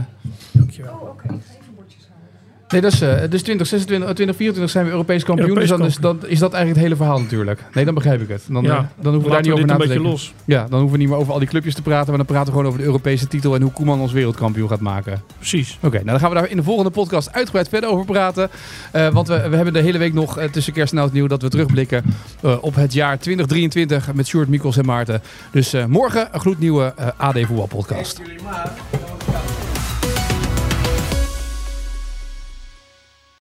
Dankjewel. 0.52 1.16
Nee, 2.68 2.81
dat 2.81 2.92
is, 2.92 2.98
dus 2.98 3.42
2026, 3.42 4.09
eh, 4.09 4.14
2024 4.14 4.70
zijn 4.70 4.85
we 4.85 4.90
Europees 4.90 5.24
kampioen. 5.24 5.48
Europees 5.48 5.68
dus 5.76 5.96
dan, 5.96 6.16
is, 6.26 6.38
dat 6.38 6.52
eigenlijk 6.52 6.68
het 6.68 6.78
hele 6.78 6.96
verhaal 6.96 7.20
natuurlijk. 7.20 7.61
Nee, 7.74 7.85
dan 7.85 7.94
begrijp 7.94 8.20
ik 8.20 8.28
het. 8.28 8.42
Dan, 8.48 8.62
Ja, 8.62 8.76
eh, 8.76 8.85
dan 9.00 9.12
hoeven 9.12 9.31
we 9.31 9.35
daar 9.37 9.42
niet 9.42 9.52
over 9.52 9.66
na 9.66 9.76
te 9.76 9.87
denken. 9.87 10.07
los. 10.07 10.33
Ja, 10.44 10.66
dan 10.68 10.78
hoeven 10.78 10.90
we 10.92 10.98
niet 10.98 11.09
meer 11.09 11.16
over 11.18 11.33
al 11.33 11.38
die 11.38 11.48
clubjes 11.48 11.74
te 11.74 11.83
praten. 11.83 12.09
Maar 12.09 12.16
dan 12.16 12.26
praten 12.26 12.46
we 12.46 12.50
gewoon 12.52 12.66
over 12.66 12.78
de 12.78 12.85
Europese 12.85 13.28
titel 13.28 13.54
en 13.54 13.62
hoe 13.62 13.72
Koeman 13.72 14.00
ons 14.00 14.12
wereldkampioen 14.12 14.68
gaat 14.68 14.81
maken. 14.81 15.22
Precies. 15.37 15.78
Oké, 15.83 15.94
nou 15.96 16.07
dan 16.07 16.20
gaan 16.20 16.28
we 16.28 16.35
daar 16.35 16.50
in 16.50 16.57
de 16.57 16.62
volgende 16.62 16.90
podcast 16.90 17.33
uitgebreid 17.33 17.68
verder 17.68 17.90
over 17.90 18.04
praten. 18.04 18.50
Eh, 18.92 19.09
want 19.09 19.28
we, 19.28 19.48
we 19.48 19.57
hebben 19.57 19.72
de 19.74 19.81
hele 19.81 19.98
week 19.98 20.12
nog 20.12 20.38
eh, 20.38 20.48
tussen 20.48 20.72
kerst 20.72 20.92
en 20.92 20.98
oud 20.98 21.12
nieuw 21.12 21.26
dat 21.26 21.42
we 21.42 21.48
terugblikken 21.48 22.04
eh, 22.42 22.57
op 22.61 22.74
het 22.74 22.92
jaar 22.92 23.18
2023 23.18 24.14
met 24.14 24.26
Sjoerd, 24.26 24.48
Mikkels 24.48 24.76
en 24.76 24.85
Maarten. 24.85 25.22
Dus 25.50 25.72
eh, 25.72 25.85
morgen 25.85 26.28
een 26.33 26.40
gloednieuwe 26.40 26.94
AD 27.16 27.38
Voetbal 27.40 27.66
podcast. 27.66 28.20